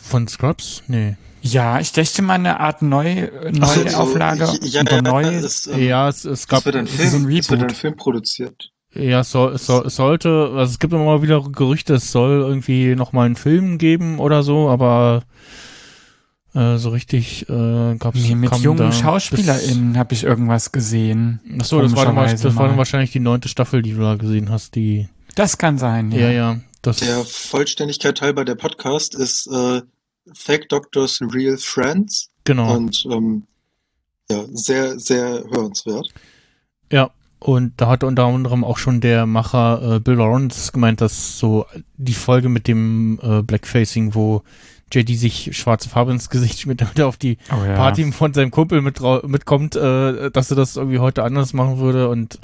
[0.02, 0.82] von Scrubs?
[0.88, 1.16] Nee.
[1.42, 3.28] Ja, ich dachte mal eine Art Neu
[3.60, 5.22] Ach so, Neuauflage so, ja, oder ja, neu.
[5.24, 7.76] es, ähm, ja, es, es gab es wird ein Film, ein es wird ein Reboot.
[7.76, 8.70] Film produziert.
[8.94, 12.12] Ja, es, soll, es, soll, es sollte, also es gibt immer mal wieder Gerüchte, es
[12.12, 15.24] soll irgendwie nochmal einen Film geben oder so, aber
[16.54, 21.40] äh, so richtig äh, gab's Nee, mit jungen SchauspielerInnen habe ich irgendwas gesehen.
[21.44, 24.00] Bis, achso, das war, dann, mal- das war dann wahrscheinlich die neunte Staffel, die du
[24.00, 25.08] da gesehen hast, die.
[25.34, 26.20] Das kann sein, ja.
[26.20, 26.60] Ja, ja.
[26.82, 29.80] Das, Der Vollständigkeit halber der Podcast ist äh,
[30.34, 32.76] Fake Doctors Real Friends genau.
[32.76, 33.44] und ähm,
[34.30, 36.06] ja, sehr, sehr hörenswert.
[36.92, 37.10] Ja,
[37.44, 41.66] und da hat unter anderem auch schon der Macher äh, Bill Lawrence gemeint, dass so
[41.98, 44.42] die Folge mit dem äh, Blackfacing, wo
[44.90, 47.74] JD sich schwarze Farbe ins Gesicht schmiert, damit er auf die Oh, ja.
[47.74, 52.08] Party von seinem Kumpel mit, mitkommt, äh, dass er das irgendwie heute anders machen würde
[52.08, 52.38] und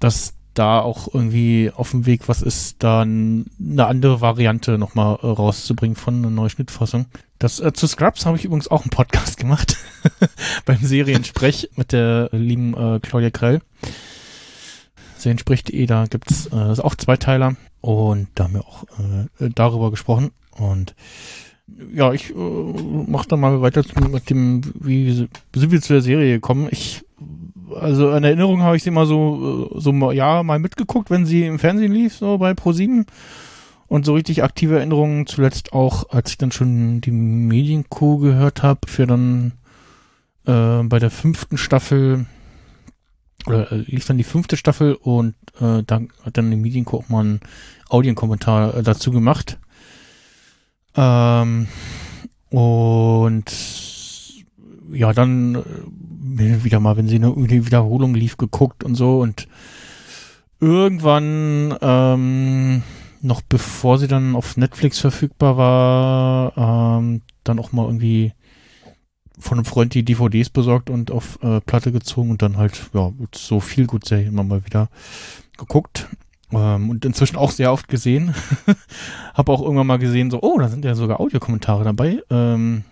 [0.00, 3.44] dass da auch irgendwie auf dem Weg was ist, da eine
[3.86, 7.06] andere Variante nochmal äh, rauszubringen von einer neuen Schnittfassung.
[7.38, 9.76] Das äh, zu Scrubs habe ich übrigens auch einen Podcast gemacht
[10.64, 13.60] beim Seriensprech mit der lieben äh, Claudia Krell.
[15.24, 18.84] Seriensprech.de, da gibt's äh, das ist auch Zweiteiler und da haben wir auch
[19.40, 20.94] äh, darüber gesprochen und
[21.92, 26.34] ja, ich äh, mach dann mal weiter mit dem, wie sind wir zu der Serie
[26.34, 26.68] gekommen.
[26.70, 27.04] Ich,
[27.74, 31.46] also in Erinnerung habe ich sie mal so, äh, so ja, mal mitgeguckt, wenn sie
[31.46, 33.06] im Fernsehen lief, so bei Pro7.
[33.86, 38.80] Und so richtig aktive Erinnerungen zuletzt auch, als ich dann schon die Medienco gehört habe,
[38.86, 39.52] für dann
[40.46, 42.26] äh, bei der fünften Staffel,
[43.46, 47.08] oder äh, lief dann die fünfte Staffel und äh, dann hat dann die Medienco auch
[47.08, 47.40] mal einen
[47.88, 49.58] Audienkommentar äh, dazu gemacht.
[50.96, 51.68] Ähm,
[52.50, 53.44] und
[54.92, 59.48] ja, dann äh, wieder mal, wenn sie eine Wiederholung lief, geguckt und so und
[60.60, 62.82] irgendwann ähm,
[63.20, 68.32] noch bevor sie dann auf Netflix verfügbar war, ähm, dann auch mal irgendwie
[69.38, 73.12] von einem Freund die DVDs besorgt und auf äh, Platte gezogen und dann halt, ja,
[73.34, 74.88] so viel gut Serien immer mal wieder
[75.58, 76.08] geguckt.
[76.52, 78.34] Ähm, und inzwischen auch sehr oft gesehen.
[79.34, 82.22] Hab auch irgendwann mal gesehen, so, oh, da sind ja sogar Audiokommentare dabei.
[82.30, 82.84] Ähm,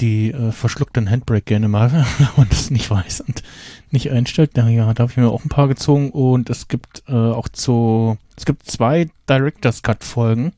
[0.00, 3.42] die äh, verschluckt den Handbrake gerne mal, wenn man das nicht weiß und
[3.90, 4.52] nicht einstellt.
[4.54, 7.48] Na ja, da habe ich mir auch ein paar gezogen und es gibt äh, auch
[7.52, 10.52] so, es gibt zwei Director's Cut Folgen.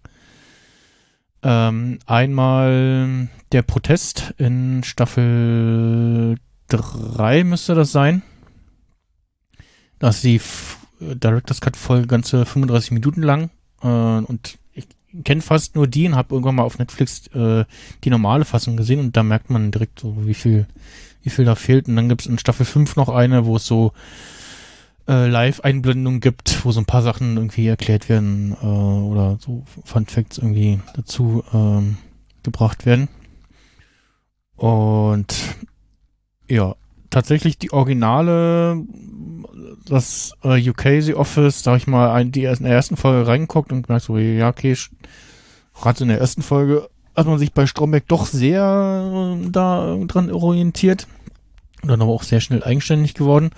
[1.48, 6.34] Ähm, einmal der Protest in Staffel
[6.66, 8.22] 3 müsste das sein.
[10.00, 14.58] Das ist die F Director's Cut Folge ganze 35 Minuten lang äh, und
[15.22, 17.64] kenne fast nur die und habe irgendwann mal auf Netflix äh,
[18.02, 20.66] die normale Fassung gesehen und da merkt man direkt so, wie viel,
[21.22, 21.86] wie viel da fehlt.
[21.86, 23.92] Und dann gibt's in Staffel 5 noch eine, wo es so
[25.08, 30.06] äh, Live-Einblendungen gibt, wo so ein paar Sachen irgendwie erklärt werden äh, oder so Fun
[30.06, 31.96] Facts irgendwie dazu ähm,
[32.42, 33.08] gebracht werden.
[34.56, 35.34] Und
[36.48, 36.74] ja,
[37.10, 38.82] tatsächlich die Originale,
[39.86, 43.26] das äh, UK The Office, da habe ich mal ein, die in der ersten Folge
[43.26, 44.76] reingeguckt und gemerkt so, ja, okay,
[45.74, 50.30] gerade in der ersten Folge hat man sich bei Stromberg doch sehr äh, da dran
[50.30, 51.06] orientiert
[51.82, 53.50] und dann aber auch sehr schnell eigenständig geworden.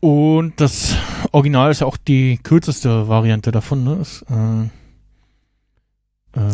[0.00, 0.94] Und das
[1.32, 3.96] Original ist ja auch die kürzeste Variante davon, ne?
[3.96, 4.68] Das, äh,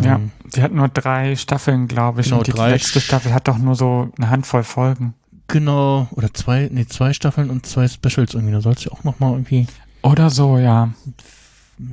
[0.05, 2.29] ja, sie hat nur drei Staffeln, glaube ich.
[2.29, 5.15] Genau, und die drei letzte Staffel hat doch nur so eine Handvoll Folgen.
[5.49, 8.53] Genau, oder zwei, nee, zwei Staffeln und zwei Specials irgendwie.
[8.53, 9.67] Da soll es ja auch nochmal irgendwie
[10.03, 10.91] Oder so, ja.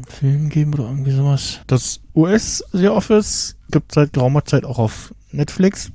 [0.08, 1.60] Film geben oder irgendwie sowas.
[1.68, 5.92] Das US The Office gibt seit geraumer Zeit auch auf Netflix.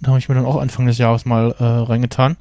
[0.00, 2.36] Da habe ich mir dann auch Anfang des Jahres mal äh, reingetan.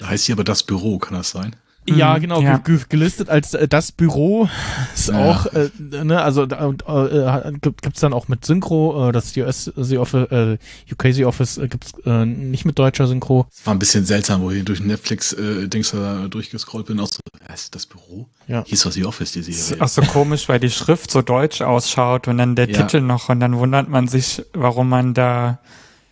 [0.00, 1.56] Da heißt sie aber das Büro, kann das sein?
[1.88, 2.56] Ja, Mhm, genau, ja.
[2.58, 4.48] ge- gelistet als äh, das Büro
[4.94, 5.14] ist Ja.
[5.30, 9.70] auch, äh, ne, also da äh, gibt, gibt's dann auch mit Synchro, äh, das US
[9.76, 10.58] The Office, äh,
[10.92, 13.46] UK The Office äh, gibt's äh, nicht mit deutscher Synchro.
[13.64, 16.98] War ein bisschen seltsam, wo ich durch Netflix-Dings da durchgescrollt bin.
[16.98, 17.20] Auch so,
[17.54, 18.28] ist das Büro?
[18.48, 18.64] Ja.
[18.66, 19.84] Hier ist doch die Office, die Ist Serie.
[19.84, 22.82] auch so komisch, weil die Schrift so deutsch ausschaut und dann der Ja.
[22.82, 25.60] Titel noch und dann wundert man sich, warum man da,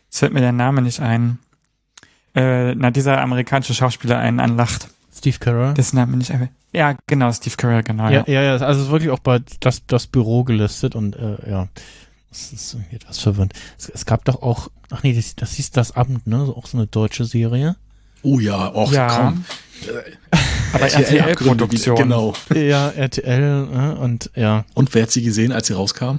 [0.06, 1.38] jetzt fällt mir der Name nicht ein,
[2.34, 4.88] äh, na, dieser amerikanische Schauspieler einen anlacht.
[5.16, 5.74] Steve Carell.
[5.74, 6.48] Das Name nicht einfach.
[6.72, 8.08] Ja, genau, Steve Carell, genau.
[8.10, 8.42] Ja, Ja.
[8.42, 11.68] ja, also es ist wirklich auch bei das, das Büro gelistet und äh, ja,
[12.30, 13.52] das ist irgendwie etwas verwirrend.
[13.78, 16.44] Es, es gab doch auch, ach nee, das, das hieß das Abend, ne?
[16.46, 17.76] So, auch so eine deutsche Serie.
[18.22, 19.06] Oh ja, och, Ja.
[19.08, 19.44] komm.
[20.72, 21.96] Aber RTL-Produktion.
[21.96, 22.34] Genau.
[22.54, 26.18] Ja, RTL äh, und ja, Und wer hat sie gesehen, als sie rauskam?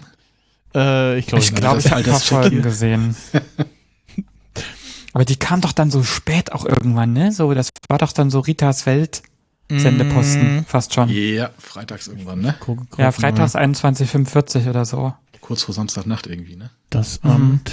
[0.74, 3.16] äh, ich glaube, Ich glaube, ich habe ein paar Folgen gesehen.
[5.16, 7.32] Aber die kam doch dann so spät auch irgendwann, ne?
[7.32, 9.24] So, das war doch dann so Ritas Welt
[9.72, 10.66] Sendeposten, Mm.
[10.66, 11.10] fast schon.
[11.10, 12.54] Ja, freitags irgendwann, ne?
[12.60, 15.14] Guck- guck Ja, freitags 21.45 oder so.
[15.42, 16.70] Kurz vor Samstagnacht irgendwie, ne?
[16.90, 17.30] Das Mhm.
[17.32, 17.72] Amt.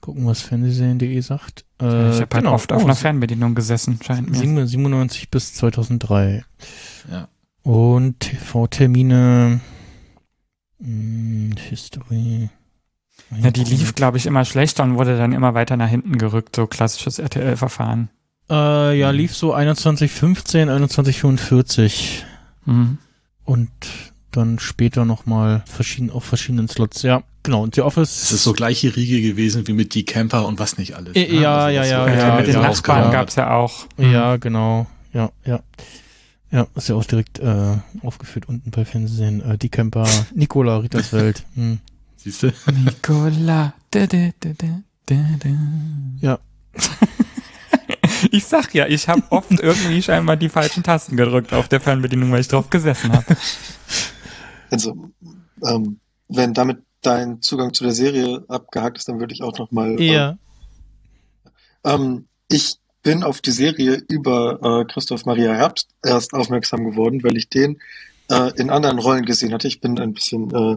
[0.00, 1.64] Gucken, was Fernsehen.de sagt.
[1.80, 4.66] Äh, ich habe halt oft auf oh, einer Fernbedienung gesessen, scheint mir.
[4.66, 6.44] 97 bis 2003.
[7.10, 7.28] Ja.
[7.62, 9.60] Und TV-Termine.
[10.80, 12.50] Hm, History.
[13.42, 16.56] Ja, die lief, glaube ich, immer schlechter und wurde dann immer weiter nach hinten gerückt,
[16.56, 18.08] so klassisches RTL-Verfahren.
[18.50, 22.24] Äh, ja, lief so 2115, 2145
[22.66, 22.98] Mhm.
[23.44, 23.70] und
[24.30, 27.02] dann später nochmal verschieden, auf verschiedenen Slots.
[27.02, 27.62] Ja, genau.
[27.62, 28.22] Und The Office.
[28.24, 31.14] Es ist so gleiche Riege gewesen wie mit die Camper und was nicht alles.
[31.16, 31.40] Äh, ne?
[31.40, 33.12] ja, Also ja, ja, so Ja, ja, mit den Nachbarn genau.
[33.12, 33.86] gab's ja auch.
[33.96, 34.86] Ja, genau.
[35.12, 35.60] Ja, ja.
[36.50, 39.42] Ja, ist ja auch direkt äh, aufgeführt unten bei Fernsehen.
[39.42, 41.44] Äh, die Camper, Nicola Ritterswelt.
[41.54, 41.80] Hm.
[42.28, 42.52] Siehst du?
[42.72, 43.72] Nicola.
[43.90, 45.48] Da, da, da, da, da, da.
[46.20, 46.38] Ja.
[48.32, 52.32] Ich sag ja, ich habe oft irgendwie scheinbar die falschen Tasten gedrückt auf der Fernbedienung,
[52.32, 53.36] weil ich drauf gesessen habe.
[54.70, 55.10] Also,
[55.64, 59.70] ähm, wenn damit dein Zugang zu der Serie abgehakt ist, dann würde ich auch noch
[59.70, 59.98] mal.
[59.98, 60.36] Ja.
[61.84, 67.38] Ähm, ich bin auf die Serie über äh, Christoph Maria Herbst erst aufmerksam geworden, weil
[67.38, 67.78] ich den
[68.30, 69.68] äh, in anderen Rollen gesehen hatte.
[69.68, 70.76] Ich bin ein bisschen äh,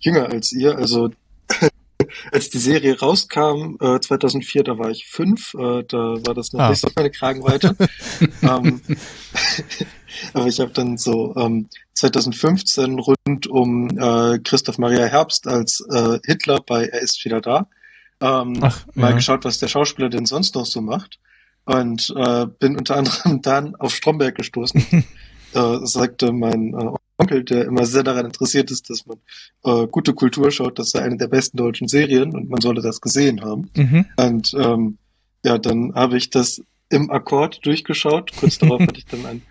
[0.00, 1.10] jünger als ihr, also
[2.32, 6.60] als die Serie rauskam, äh, 2004, da war ich fünf, äh, da war das noch
[6.60, 6.70] Ah.
[6.70, 7.76] nicht so meine Kragenweite.
[8.42, 8.80] ähm,
[10.32, 16.18] aber ich habe dann so ähm, 2015 rund um äh, Christoph Maria Herbst als äh,
[16.24, 17.66] Hitler bei Er ist wieder da
[18.20, 19.16] ähm, Ach, mal ja.
[19.16, 21.18] geschaut, was der Schauspieler denn sonst noch so macht.
[21.64, 25.04] Und äh, bin unter anderem dann auf Stromberg gestoßen.
[25.54, 29.18] Äh, sagte mein äh, Onkel, der immer sehr daran interessiert ist, dass man
[29.64, 33.00] äh, gute Kultur schaut, das sei eine der besten deutschen Serien und man solle das
[33.00, 33.70] gesehen haben.
[33.76, 34.06] Mhm.
[34.16, 34.98] Und ähm,
[35.44, 38.32] ja, dann habe ich das im Akkord durchgeschaut.
[38.38, 39.42] Kurz darauf hatte ich dann ein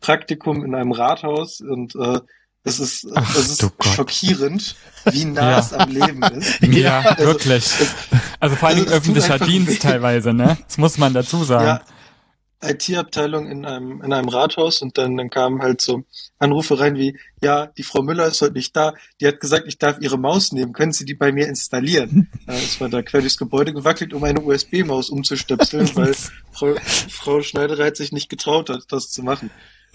[0.00, 2.20] Praktikum in einem Rathaus und äh,
[2.64, 4.76] es ist, Ach, es ist schockierend,
[5.12, 5.58] wie nah Ja.
[5.60, 6.60] es am Leben ist.
[6.62, 7.72] Ja, Also, wirklich.
[8.40, 9.78] Also vor allem also es öffentlicher Dienst weh.
[9.78, 10.58] teilweise, ne?
[10.66, 11.66] Das muss man dazu sagen.
[11.66, 11.80] Ja,
[12.60, 16.04] IT-Abteilung in einem, in einem Rathaus und dann, dann kamen halt so
[16.38, 19.78] Anrufe rein wie, ja, die Frau Müller ist heute nicht da, die hat gesagt, ich
[19.78, 22.28] darf ihre Maus nehmen, können Sie die bei mir installieren?
[22.46, 26.14] äh, es war da quer durchs Gebäude gewackelt, um eine USB-Maus umzustöpseln, weil
[26.52, 26.74] Frau,
[27.08, 29.50] Frau Schneider hat sich nicht getraut hat, das zu machen.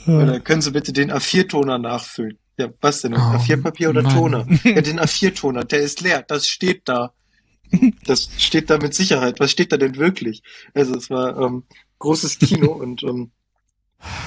[0.08, 2.38] Oder können Sie bitte den A4-Toner nachfüllen?
[2.58, 3.14] Ja, was denn?
[3.14, 4.16] Oh, A4-Papier oder Mann.
[4.16, 4.48] Toner?
[4.64, 7.14] Ja, den A4-Toner, der ist leer, das steht da.
[8.06, 9.40] Das steht da mit Sicherheit.
[9.40, 10.44] Was steht da denn wirklich?
[10.76, 11.64] Also es war ähm,
[12.04, 13.32] großes Kino und ähm,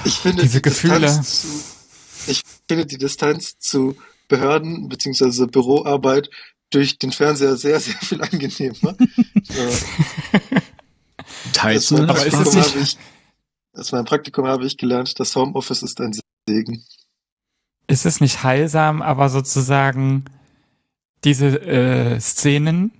[0.03, 0.99] ich finde Diese die Gefühle.
[1.01, 3.95] Distanz zu, ich finde die Distanz zu
[4.27, 6.29] Behörden beziehungsweise Büroarbeit
[6.71, 8.95] durch den Fernseher sehr, sehr viel angenehmer.
[8.99, 10.59] äh,
[11.53, 12.97] Teils das, mein Aber ist es Praktikum nicht- habe ich,
[13.73, 16.83] das mein Praktikum habe ich gelernt, das Homeoffice ist ein Segen.
[17.85, 20.25] Ist es nicht heilsam, aber sozusagen
[21.23, 22.91] diese äh, Szenen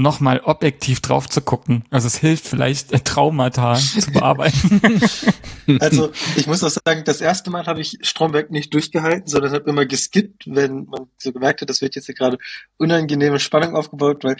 [0.00, 1.84] nochmal objektiv drauf zu gucken?
[1.90, 4.80] Also es hilft vielleicht, Traumata zu bearbeiten.
[5.78, 9.70] Also ich muss auch sagen, das erste Mal habe ich Stromberg nicht durchgehalten, sondern habe
[9.70, 12.38] immer geskippt, wenn man so gemerkt hat, das wird jetzt hier gerade
[12.76, 14.36] unangenehme Spannung aufgebaut, weil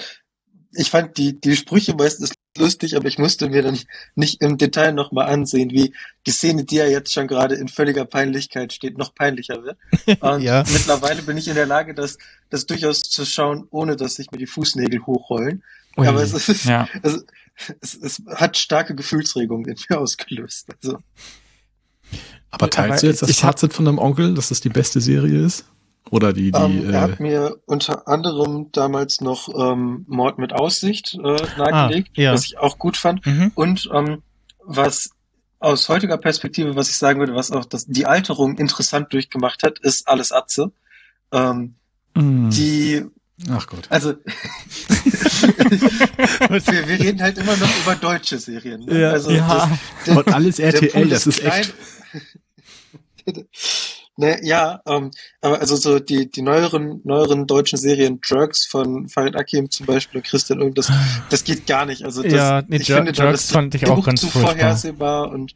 [0.73, 3.79] ich fand die, die Sprüche meistens lustig, aber ich musste mir dann
[4.15, 5.95] nicht im Detail nochmal ansehen, wie
[6.27, 9.79] die Szene, die ja jetzt schon gerade in völliger Peinlichkeit steht, noch peinlicher wird.
[10.21, 10.65] Und Ja.
[10.71, 12.19] mittlerweile bin ich in der Lage, das,
[12.51, 15.63] das durchaus zu schauen, ohne dass sich mir die Fußnägel hochrollen.
[15.97, 16.89] Ui, aber es ist, ja.
[17.03, 17.25] es,
[17.81, 20.69] es, es hat starke Gefühlsregungen in mir ausgelöst.
[20.83, 20.99] Also,
[22.51, 25.45] Aber teilst Aber du jetzt das Fazit von deinem Onkel, dass das die beste Serie
[25.45, 25.65] ist?
[26.11, 30.53] Oder die, die, ähm, er äh, hat mir unter anderem damals noch ähm, Mord mit
[30.53, 32.33] Aussicht äh, nahegelegt, Ah, ja.
[32.33, 33.25] was ich auch gut fand.
[33.27, 33.53] Mhm.
[33.55, 34.23] Und ähm,
[34.65, 35.11] was
[35.59, 39.79] aus heutiger Perspektive, was ich sagen würde, was auch das, die Alterung interessant durchgemacht hat,
[39.79, 40.73] ist alles Atze.
[41.33, 41.75] Ähm,
[42.15, 42.51] Mm.
[42.51, 43.05] die,
[43.51, 43.87] ach Gott.
[43.89, 44.15] also
[46.49, 48.85] wir, wir reden halt immer noch über deutsche Serien.
[48.85, 49.01] Ne?
[49.01, 49.11] Ja.
[49.13, 49.71] also ja.
[50.05, 51.73] das, Und alles RTL, das ist echt.
[54.21, 59.35] ne, ja, ähm, aber also so die, die neueren, neueren deutschen Serien, Drugs von Farid
[59.37, 60.93] Akim zum Beispiel und Christian Irgend, das,
[61.31, 62.05] das geht gar nicht.
[62.05, 64.53] Also das, Ja, nee, ich Jer- finde, Jerks ist fand ich auch ganz zu furchtbar.
[64.55, 65.55] vorhersehbar und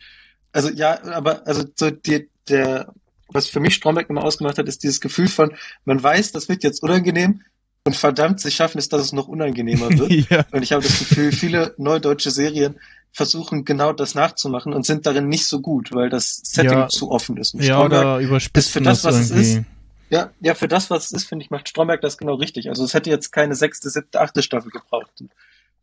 [0.52, 2.92] also ja, aber also so die, der,
[3.28, 5.52] was für mich Stromberg immer ausgemacht hat, ist dieses Gefühl von,
[5.84, 7.42] man weiß, das wird jetzt unangenehm
[7.86, 10.30] und verdammt, sie schaffen es, dass es noch unangenehmer wird.
[10.30, 10.44] ja.
[10.52, 12.76] Und ich habe das Gefühl, viele neudeutsche Serien
[13.14, 16.88] versuchen genau das nachzumachen und sind darin nicht so gut, weil das Setting Ja.
[16.88, 17.54] zu offen ist.
[17.54, 19.64] Und ja, Stromberg, oder überspitzen das, was es irgendwie.
[20.10, 22.68] ja, ja, für das, was es ist, finde ich, macht Stromberg das genau richtig.
[22.68, 25.12] Also es hätte jetzt keine sechste, siebte, achte Staffel gebraucht.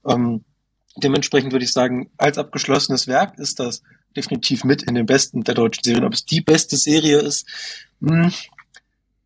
[0.05, 0.43] Ähm,
[0.97, 3.81] dementsprechend würde ich sagen, als abgeschlossenes Werk ist das
[4.17, 6.03] definitiv mit in den besten der deutschen Serien.
[6.03, 7.47] Ob es die beste Serie ist,
[8.01, 8.27] hm,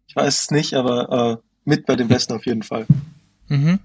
[0.07, 2.85] ich weiß es nicht, aber äh, mit bei den besten auf jeden Fall.
[3.47, 3.79] Mhm.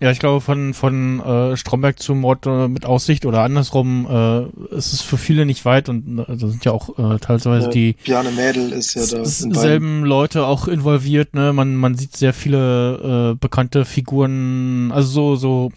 [0.00, 4.74] Ja, ich glaube, von, von äh, Stromberg zu Mord äh, mit Aussicht oder andersrum äh,
[4.74, 7.72] ist es für viele nicht weit und äh, da sind ja auch äh, teilweise Äh,
[7.72, 9.24] die Bjarne Mädel ist ja da.
[9.24, 11.52] selben Leute auch involviert, ne?
[11.52, 15.72] Man, man sieht sehr viele äh, bekannte Figuren, also so, so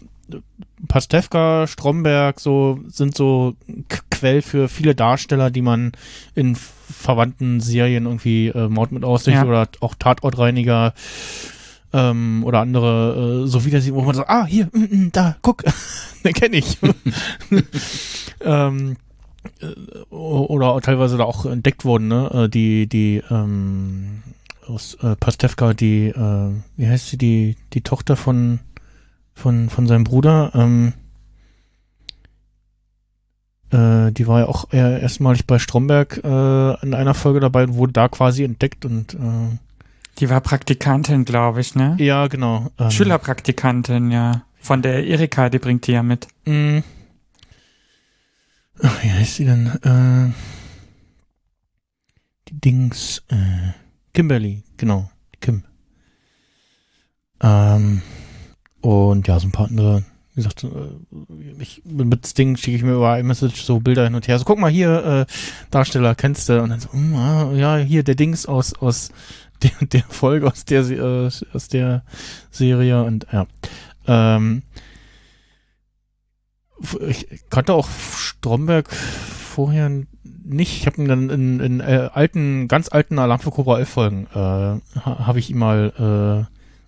[0.88, 3.54] Pastewka, Stromberg, so sind so
[3.88, 5.92] K Quell für viele Darsteller, die man
[6.34, 9.44] in verwandten Serien irgendwie äh, Mord mit Aussicht Ja.
[9.44, 10.92] oder auch Tatortreiniger
[11.92, 15.36] ähm, oder andere äh, so wieder sieht, wo man sagt, ah, hier, mm, mm, da,
[15.42, 15.64] guck,
[16.24, 16.78] den kenne ich.
[18.40, 18.96] ähm,
[19.60, 22.30] äh, oder teilweise da auch entdeckt wurden, ne?
[22.32, 24.22] Äh, Die, die, ähm,
[24.66, 28.60] aus äh, Pastewka, die, äh, wie heißt sie, die, die Tochter von,
[29.34, 30.92] von, von seinem Bruder, ähm,
[33.70, 37.74] äh, die war ja auch eher erstmalig bei Stromberg äh, in einer Folge dabei und
[37.74, 39.58] wurde da quasi entdeckt und äh,
[40.18, 41.96] Die war Praktikantin, glaube ich, ne?
[42.00, 42.70] Ja, genau.
[42.78, 44.42] Ähm, Schülerpraktikantin, ja.
[44.60, 46.26] Von der Erika, die bringt die ja mit.
[46.44, 46.82] mh.
[48.82, 49.66] Ach, wie heißt sie denn?
[49.82, 50.32] Äh,
[52.48, 53.72] die Dings, äh,
[54.14, 55.64] Kimberly, genau, Kim.
[57.40, 58.02] Ähm,
[58.80, 60.04] und ja, so ein paar andere,
[60.34, 60.68] wie gesagt, äh,
[61.60, 64.38] ich, mit Sting schicke ich mir über iMessage so Bilder hin und her.
[64.38, 65.32] So, guck mal hier, äh,
[65.70, 66.62] Darsteller, kennst du?
[66.62, 69.10] Und dann so, hm, ah, ja, hier, der Dings aus, aus
[69.62, 72.04] der, der Folge, aus der, äh, aus der
[72.50, 73.46] Serie und ja.
[74.06, 74.62] Ähm,
[77.06, 79.90] ich kannte auch Stromberg vorher
[80.44, 80.76] nicht.
[80.76, 84.26] Ich habe ihn dann in, in äh, alten, ganz alten Alarm für Cobra 11 Folgen,
[84.32, 86.46] äh, ha, habe ich ihn mal,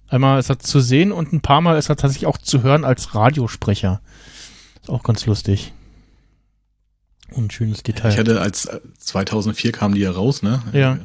[0.09, 2.63] äh, einmal ist er zu sehen und ein paar Mal ist er tatsächlich auch zu
[2.63, 4.01] hören als Radiosprecher.
[4.81, 5.73] Ist auch ganz lustig.
[7.33, 8.11] Und ein schönes Detail.
[8.11, 10.63] Ich hatte als äh, 2004 kamen die ja raus, ne?
[10.73, 10.99] Ja.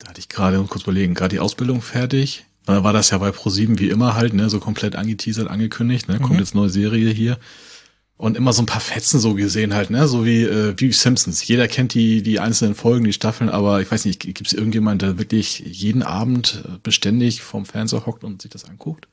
[0.00, 2.46] Da hatte ich gerade, kurz überlegen, gerade die Ausbildung fertig.
[2.66, 6.18] Dann war das ja bei Pro7 wie immer halt, ne, so komplett angeteasert, angekündigt, ne,
[6.18, 6.38] kommt Mhm.
[6.38, 7.38] jetzt neue Serie hier.
[8.16, 11.46] Und immer so ein paar Fetzen so gesehen halt, ne, so wie, äh, wie Simpsons.
[11.46, 15.00] Jeder kennt die, die einzelnen Folgen, die Staffeln, aber ich weiß nicht, gibt es irgendjemand,
[15.02, 19.08] der wirklich jeden Abend äh, beständig vorm Fernseher hockt und sich das anguckt?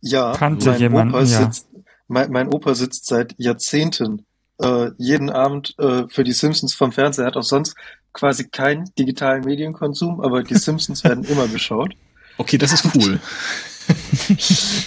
[0.00, 1.44] Ja, Kannte mein jemanden, Opa ja.
[1.44, 1.66] sitzt,
[2.08, 4.24] mein, mein Opa sitzt seit Jahrzehnten
[4.62, 7.24] äh, jeden Abend äh, für die Simpsons vom Fernseher.
[7.24, 7.74] Er hat auch sonst
[8.12, 11.94] quasi keinen digitalen Medienkonsum, aber die Simpsons werden immer geschaut.
[12.38, 13.20] Okay, das ist cool.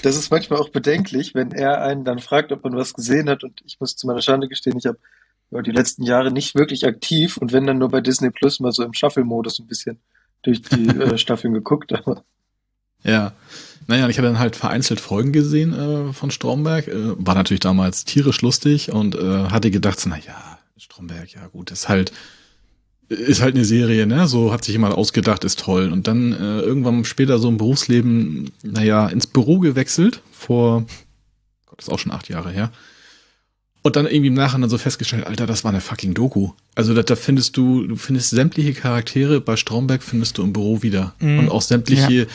[0.01, 3.43] Das ist manchmal auch bedenklich, wenn er einen dann fragt, ob man was gesehen hat.
[3.43, 4.97] Und ich muss zu meiner Schande gestehen, ich habe
[5.51, 8.71] ja, die letzten Jahre nicht wirklich aktiv und wenn dann nur bei Disney Plus mal
[8.71, 9.99] so im Shuffle-Modus ein bisschen
[10.41, 11.91] durch die äh, Staffeln geguckt.
[11.91, 12.23] Aber
[13.03, 13.33] Ja.
[13.87, 16.87] Naja, und ich habe dann halt vereinzelt Folgen gesehen äh, von Stromberg.
[16.87, 21.47] Äh, war natürlich damals tierisch lustig und äh, hatte gedacht, so, na ja, Stromberg, ja
[21.47, 22.11] gut, ist halt
[23.09, 24.27] ist halt eine Serie, ne?
[24.27, 25.91] So hat sich jemand ausgedacht, ist toll.
[25.91, 30.85] Und dann äh, irgendwann später so im Berufsleben, naja, ins Büro gewechselt, vor,
[31.65, 32.71] Gott, ist auch schon acht Jahre her.
[33.81, 36.51] Und dann irgendwie im Nachhinein so festgestellt, Alter, das war eine fucking Doku.
[36.73, 40.81] Also da, da findest du, du findest sämtliche Charaktere bei Stromberg findest du im Büro
[40.81, 41.15] wieder.
[41.19, 41.39] Mhm.
[41.39, 42.27] Und auch sämtliche,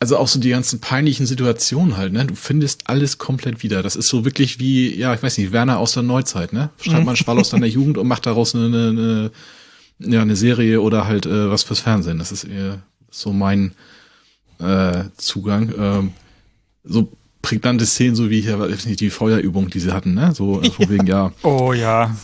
[0.00, 2.24] also auch so die ganzen peinlichen Situationen halt, ne?
[2.24, 3.82] Du findest alles komplett wieder.
[3.82, 6.70] Das ist so wirklich wie, ja, ich weiß nicht, Werner aus der Neuzeit, ne?
[6.80, 9.30] Schreibt man Schwall aus deiner Jugend und macht daraus eine, eine, eine,
[10.12, 12.18] ja, eine Serie oder halt äh, was fürs Fernsehen.
[12.18, 13.72] Das ist eher so mein
[14.58, 15.72] äh, Zugang.
[15.78, 16.12] Ähm,
[16.82, 20.34] so prägnante Szenen, so wie hier, weiß nicht, die Feuerübung, die sie hatten, ne?
[20.34, 22.16] So äh, von wegen, ja, Oh ja.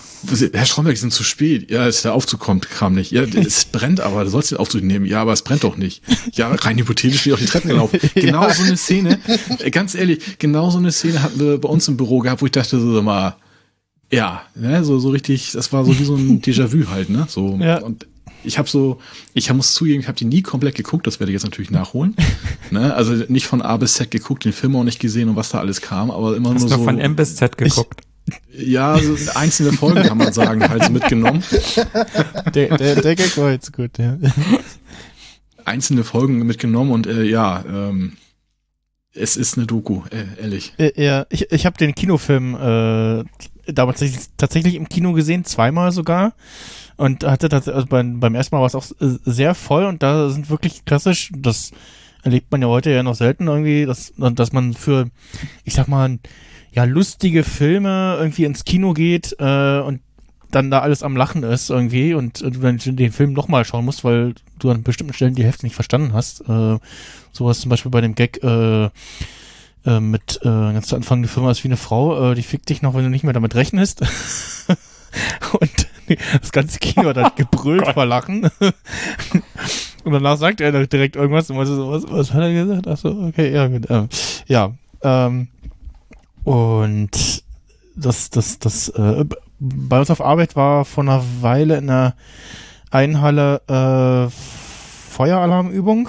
[0.52, 1.70] Herr Stromberg, Sie sind zu spät.
[1.70, 3.10] Ja, ist der Aufzug kommt, kam nicht.
[3.12, 5.06] Ja, es brennt aber, du sollst den Aufzug nehmen.
[5.06, 6.02] Ja, aber es brennt doch nicht.
[6.34, 7.98] Ja, rein hypothetisch ich auf die Treppen gelaufen.
[8.14, 9.18] Genau so eine Szene,
[9.58, 12.46] äh, ganz ehrlich, genau so eine Szene hatten wir bei uns im Büro gehabt, wo
[12.46, 13.36] ich dachte so sag mal,
[14.12, 17.26] ja, ne, so, so richtig, das war so wie so ein Déjà-vu halt, ne?
[17.28, 17.78] So, Ja.
[17.82, 18.06] und
[18.44, 19.00] ich habe so,
[19.34, 22.14] ich muss zugeben, ich habe die nie komplett geguckt, das werde ich jetzt natürlich nachholen.
[22.70, 22.94] ne?
[22.94, 25.58] Also nicht von A bis Z geguckt, den Film auch nicht gesehen und was da
[25.58, 26.84] alles kam, aber immer Hast nur so.
[26.84, 28.02] von M bis Z geguckt?
[28.52, 31.42] Ja, so einzelne Folgen kann man sagen, halt mitgenommen.
[32.54, 34.16] Der, der, der Gag war jetzt gut, ja.
[35.64, 38.16] Einzelne Folgen mitgenommen und äh, ja, ähm,
[39.12, 40.74] es ist eine Doku, äh, ehrlich.
[40.78, 43.24] Äh, ja, ich, ich habe den Kinofilm äh,
[43.72, 46.34] damals tatsächlich- tatsächlich im Kino gesehen, zweimal sogar.
[46.96, 50.02] Und hatte das, also beim, beim ersten Mal war es auch äh, sehr voll und
[50.02, 51.72] da sind wirklich klassisch, das
[52.22, 55.10] erlebt man ja heute ja noch selten irgendwie, dass, dass man für,
[55.64, 56.18] ich sag mal,
[56.76, 60.00] ja, lustige Filme irgendwie ins Kino geht äh, und
[60.50, 63.86] dann da alles am Lachen ist irgendwie und, und du dann den Film nochmal schauen
[63.86, 66.42] musst, weil du an bestimmten Stellen die Hälfte nicht verstanden hast.
[66.42, 66.78] Äh,
[67.32, 71.50] sowas zum Beispiel bei dem Gag, äh, äh, mit äh, ganz zu Anfang, die Firma
[71.50, 74.02] ist wie eine Frau, äh, die fickt dich noch, wenn du nicht mehr damit rechnest.
[75.58, 75.88] und
[76.40, 78.50] das ganze Kino hat halt gebrüllt vor Lachen.
[80.04, 82.86] und danach sagt er dann direkt irgendwas und so, was, was hat er gesagt?
[82.86, 83.86] Ach so, okay, ja, gut.
[83.88, 84.08] Ähm,
[84.46, 85.48] ja, ähm,
[86.46, 87.42] und
[87.96, 89.24] das, das, das, äh,
[89.59, 92.14] bei uns auf Arbeit war vor einer Weile in einer
[92.92, 94.30] Einhalle äh,
[95.11, 96.09] Feueralarmübung.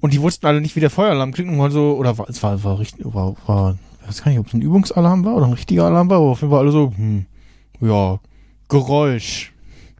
[0.00, 2.42] Und die wussten alle nicht, wie der Feueralarm klingt und waren so, oder war, es
[2.42, 5.44] war, war richtig, war, war, ich weiß gar nicht, ob es ein Übungsalarm war oder
[5.48, 7.26] ein richtiger Alarm war, aber auf jeden Fall alle so, hm,
[7.82, 8.18] ja,
[8.70, 9.52] Geräusch.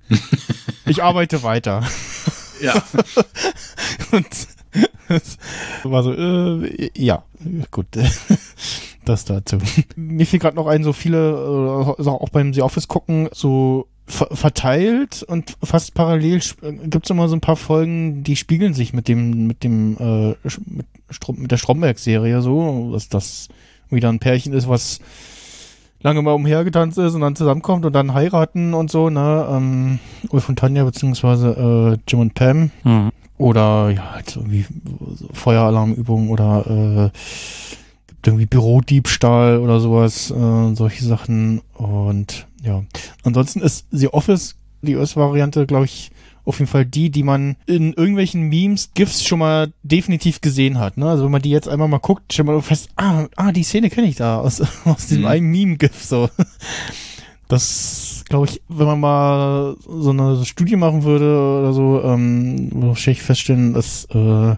[0.87, 1.83] ich arbeite weiter.
[2.63, 2.73] Ja.
[4.13, 4.27] Und
[5.09, 5.37] es
[5.83, 7.23] war so, äh, ja,
[7.71, 7.89] gut.
[9.05, 9.59] Das dazu.
[9.97, 11.31] Mir fiel gerade noch ein, so viele,
[11.99, 16.41] äh, auch beim The Office gucken, so ver verteilt und fast parallel
[16.85, 20.29] gibt es immer so ein paar Folgen, die spiegeln sich mit dem, mit dem, äh,
[20.67, 23.49] mit, Strom mit der Stromberg-Serie so, dass das
[23.89, 25.01] wieder ein Pärchen ist, was
[26.03, 29.99] lange mal umhergetanzt ist und dann zusammenkommt und dann heiraten und so, ne, ähm,
[30.31, 33.11] Ulf und Tanja beziehungsweise äh, Jim und Pam, Hm.
[33.39, 34.67] oder ja, halt irgendwie
[35.15, 37.19] so Feueralarmübungen oder äh,
[38.27, 41.61] irgendwie Bürodiebstahl oder sowas, äh, solche Sachen.
[41.75, 42.83] Und ja,
[43.25, 46.11] ansonsten ist The Office, die US-Variante, glaube ich,
[46.45, 50.97] auf jeden Fall die, die man in irgendwelchen Memes, GIFs schon mal definitiv gesehen hat.
[50.97, 51.09] Ne?
[51.09, 53.91] Also wenn man die jetzt einmal mal guckt, stellt man fest, ah, ah die Szene
[53.91, 55.29] kenne ich da aus, aus diesem Mhm.
[55.29, 56.03] einen Meme-GIF.
[56.03, 56.31] So.
[57.49, 63.11] Das glaube ich, wenn man mal so eine Studie machen würde oder so, ähm, würde
[63.11, 64.55] ich feststellen, dass äh,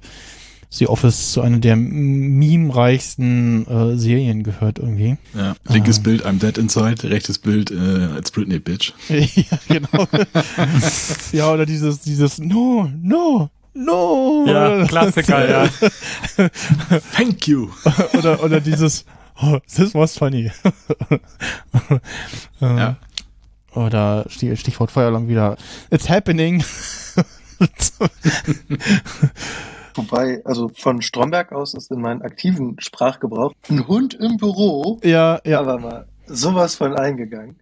[0.75, 5.19] The Office zu einer der meme-reichsten äh, Serien gehört irgendwie.
[5.35, 5.55] Ja.
[5.69, 6.03] Linkes Ah.
[6.03, 8.95] Bild, I'm dead inside, rechtes Bild, äh, it's Britney, bitch.
[9.09, 10.09] ja, genau.
[11.33, 14.45] ja, oder dieses, dieses No, no, no.
[14.47, 15.69] Ja, Klassiker, ja.
[17.15, 17.69] Thank you.
[18.17, 19.05] oder, oder dieses
[19.43, 20.51] oh, This was funny.
[22.61, 22.97] Ähm, Ja.
[23.75, 25.57] Oder Stich- Stichwort Feuerlang wieder.
[25.91, 26.63] It's happening.
[29.95, 35.41] Wobei, also von Stromberg aus ist in meinem aktiven Sprachgebrauch ein Hund im Büro, ja,
[35.45, 35.61] ja.
[35.61, 37.57] aber mal sowas von eingegangen.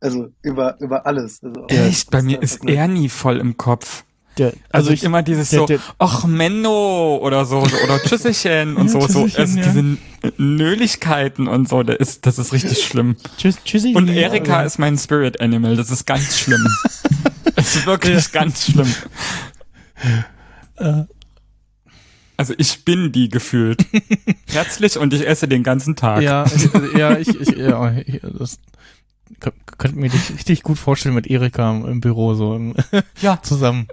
[0.00, 1.42] Also über, über alles.
[1.42, 4.04] Also Echt, bei mir ist er nie voll im Kopf.
[4.36, 7.98] Der, Also, also ich, immer dieses der- so, der- ach Menno oder so, so oder
[8.04, 9.22] Tschüsselchen und Ja, so, so.
[9.22, 9.64] Also ja.
[9.64, 9.96] diese
[10.38, 13.16] Nöligkeiten und so, das ist, das ist richtig schlimm.
[13.38, 13.94] tschüss, tschüssi.
[13.94, 14.62] Und Erika ja.
[14.62, 16.66] ist mein Spirit Animal, das ist ganz schlimm.
[17.56, 18.92] Es ist wirklich ganz schlimm.
[20.76, 21.04] Äh,
[22.36, 23.84] Also ich bin die gefühlt.
[24.50, 26.22] Herzlich und ich esse den ganzen Tag.
[26.22, 28.58] Ja, ich, ja, ich, ich, ja, ich das
[29.40, 32.74] kö- könnte mir dich richtig gut vorstellen mit Erika im, im Büro so im,
[33.20, 33.40] Ja.
[33.42, 33.86] zusammen.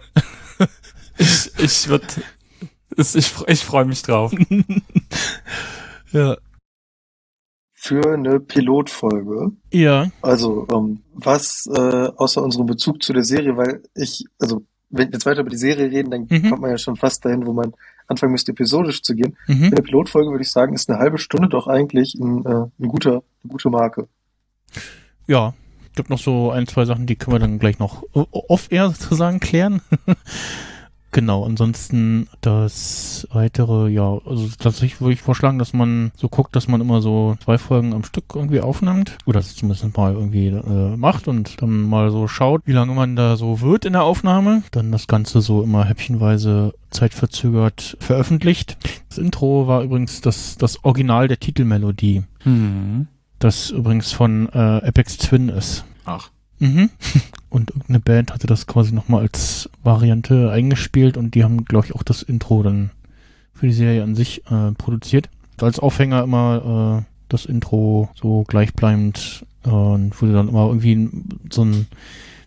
[1.18, 2.04] Ich, ich würd,
[2.98, 4.34] es- ich, ich freue mich drauf.
[6.12, 6.36] Ja.
[7.74, 9.52] Für eine Pilotfolge.
[9.72, 10.12] Ja.
[10.22, 15.14] Also, ähm, was äh, außer unserem Bezug zu der Serie, weil ich, also wenn wir
[15.14, 16.50] jetzt weiter über die Serie reden, dann Mhm.
[16.50, 17.74] kommt man ja schon fast dahin, wo man
[18.12, 19.38] anfangen müsste, episodisch zu gehen.
[19.48, 19.70] Mhm.
[19.70, 22.50] Für eine Pilotfolge würde ich sagen, ist eine halbe Stunde doch eigentlich ein, äh,
[22.80, 24.08] ein guter, eine gute Marke.
[25.28, 25.54] Ja.
[25.94, 29.82] Gibt noch so ein, zwei Sachen, die können wir dann gleich noch off-air sozusagen klären.
[31.12, 36.68] genau, ansonsten das weitere, ja, also tatsächlich würde ich vorschlagen, dass man so guckt, dass
[36.68, 39.18] man immer so zwei Folgen am Stück irgendwie aufnimmt.
[39.26, 43.16] Oder das zumindest mal irgendwie äh, macht und dann mal so schaut, wie lange man
[43.16, 44.64] da so wird in der Aufnahme.
[44.72, 48.78] Dann das Ganze so immer häppchenweise zeitverzögert veröffentlicht.
[49.10, 53.08] Das Intro war übrigens das, das Original der Titelmelodie Hm.
[53.40, 55.86] das übrigens von äh, Apex Twin ist.
[56.06, 56.30] Ach.
[56.62, 56.90] Mhm.
[57.50, 61.94] Und irgendeine Band hatte das quasi nochmal als Variante eingespielt und die haben, glaube ich,
[61.94, 62.92] auch das Intro dann
[63.54, 65.28] für die Serie an sich äh, produziert.
[65.60, 71.10] Als Aufhänger immer äh, das Intro so gleichbleibend äh, und wurde dann immer irgendwie
[71.52, 71.88] so ein,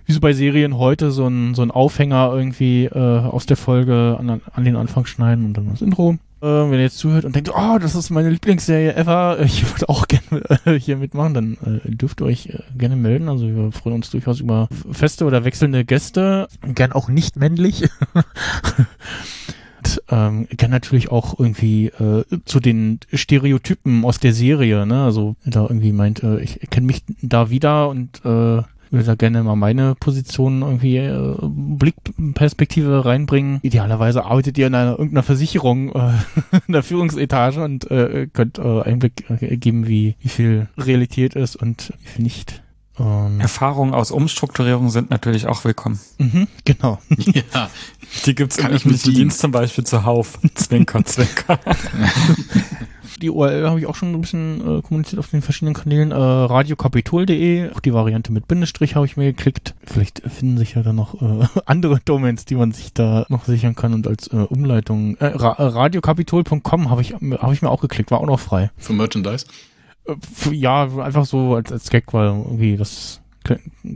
[0.07, 4.17] wie so bei Serien heute, so ein, so ein Aufhänger irgendwie äh, aus der Folge
[4.19, 6.17] an, an den Anfang schneiden und dann das Intro.
[6.41, 9.89] Äh, wenn ihr jetzt zuhört und denkt, oh, das ist meine Lieblingsserie ever, ich würde
[9.89, 13.29] auch gerne äh, hier mitmachen, dann äh, dürft ihr euch äh, gerne melden.
[13.29, 17.89] Also wir freuen uns durchaus über feste oder wechselnde Gäste, gern auch nicht männlich.
[20.09, 25.05] Ähm, gern natürlich auch irgendwie äh, zu den Stereotypen aus der Serie, ne?
[25.05, 29.43] Also da irgendwie meint, äh, ich kenne mich da wieder und äh, würde da gerne
[29.43, 33.61] mal meine Position irgendwie äh, Blickperspektive reinbringen.
[33.63, 36.13] Idealerweise arbeitet ihr in einer irgendeiner Versicherung äh,
[36.67, 41.57] in der Führungsetage und äh, könnt äh, Einblick äh, geben, wie, wie viel Realität ist
[41.57, 42.63] und wie viel nicht.
[42.97, 45.99] Ähm, Erfahrungen aus Umstrukturierung sind natürlich auch willkommen.
[46.19, 46.99] mhm, genau.
[47.53, 47.69] Ja.
[48.27, 49.23] Die gibt's im Kann ich öffentlichen bedienen.
[49.25, 50.39] Dienst zum Beispiel zuhauf.
[50.55, 51.59] Zwinker, zwinker.
[53.25, 56.11] Die URL habe ich auch schon ein bisschen äh, kommuniziert auf den verschiedenen Kanälen.
[56.11, 59.75] Äh, radiokapitol.de, auch die Variante mit Bindestrich habe ich mir geklickt.
[59.83, 63.75] Vielleicht finden sich ja dann noch äh, andere Domains, die man sich da noch sichern
[63.77, 65.17] kann und als äh, Umleitung.
[65.17, 68.71] Äh, ra äh, radiokapitol.com habe ich, habe ich mir auch geklickt, war auch noch frei.
[68.77, 69.47] Für Merchandise.
[70.07, 73.23] Äh, ja, einfach so als, als Gag, weil irgendwie das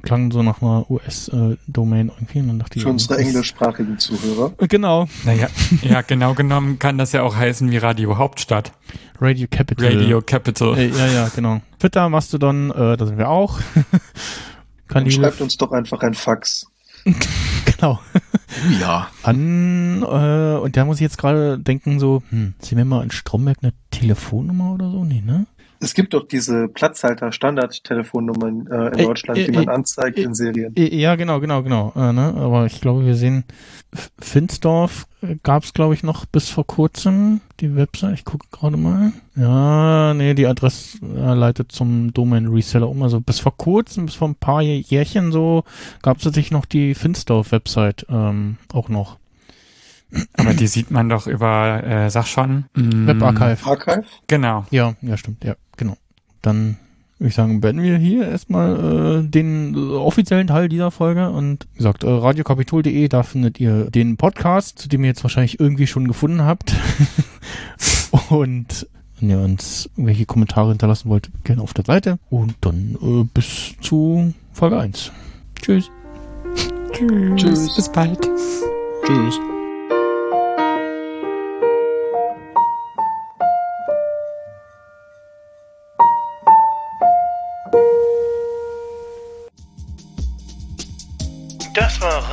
[0.03, 2.41] klang so nach einer US-Domain irgendwie.
[2.41, 4.53] Und dann dachte ich, Für unsere englischsprachigen Zuhörer.
[4.59, 5.49] Äh, Genau, Naja,
[5.83, 8.73] ja, genau genommen kann das ja auch heißen wie Radio Hauptstadt.
[9.21, 9.97] Radio Capital.
[9.97, 10.79] Radio Capital.
[10.79, 11.61] Äh, ja, ja, genau.
[11.79, 13.59] Twitter, Mastodon, äh, da sind wir auch.
[14.89, 15.13] Kanäle.
[15.13, 16.67] schreibt uns doch einfach ein Fax.
[17.65, 18.01] Genau.
[18.11, 19.09] Oh ja.
[19.23, 23.11] An, äh, und da muss ich jetzt gerade denken, so, hm, sehen wir mal in
[23.11, 25.05] Stromberg eine Telefonnummer oder so?
[25.05, 25.47] Nee, ne?
[25.81, 30.23] Es gibt doch diese Platzhalter-Standard-Telefonnummern äh, in Äh, Deutschland, äh, die man äh, anzeigt äh,
[30.23, 30.75] in Serien.
[30.77, 31.93] Äh, Ja, genau, genau, genau.
[31.95, 32.35] Äh, ne?
[32.37, 33.45] Aber ich glaube, wir sehen,
[34.19, 35.07] Finsdorf
[35.43, 38.15] gab es, glaube ich, noch bis vor kurzem die Website.
[38.15, 39.13] Ich gucke gerade mal.
[39.37, 43.03] Ja, nee, die Adresse leitet zum Domain-Reseller um.
[43.03, 45.65] Also bis vor kurzem, bis vor ein paar Jährchen so,
[46.03, 49.18] gab es tatsächlich noch die Finsdorf-Website ähm, auch noch.
[50.35, 52.65] Aber die sieht man doch über, äh, sag schon.
[52.75, 53.59] mm, Webarchive.
[53.65, 54.05] Archive?
[54.27, 54.65] Genau.
[54.71, 55.97] Ja, ja, stimmt, ja, genau.
[56.43, 56.79] Dann
[57.19, 61.67] würde ich sagen, beenden wir hier erstmal äh, den äh, offiziellen Teil dieser Folge und
[61.73, 65.87] wie gesagt, äh, radiokapitol.de, da findet ihr den Podcast, zu dem ihr jetzt wahrscheinlich irgendwie
[65.87, 66.75] schon gefunden habt.
[68.31, 68.87] und
[69.21, 72.19] wenn ihr uns irgendwelche Kommentare hinterlassen wollt, gerne auf der Seite.
[72.31, 75.11] Und dann äh, bis zu Folge 1.
[75.61, 75.91] Tschüss.
[76.93, 77.37] Tschüss.
[77.37, 77.77] Tschüss.
[77.77, 78.31] Bis bald.
[79.05, 79.41] Tschüss.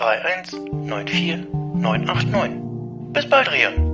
[0.00, 0.52] 31
[0.86, 3.12] 94 989.
[3.12, 3.85] Bis bald, Rian.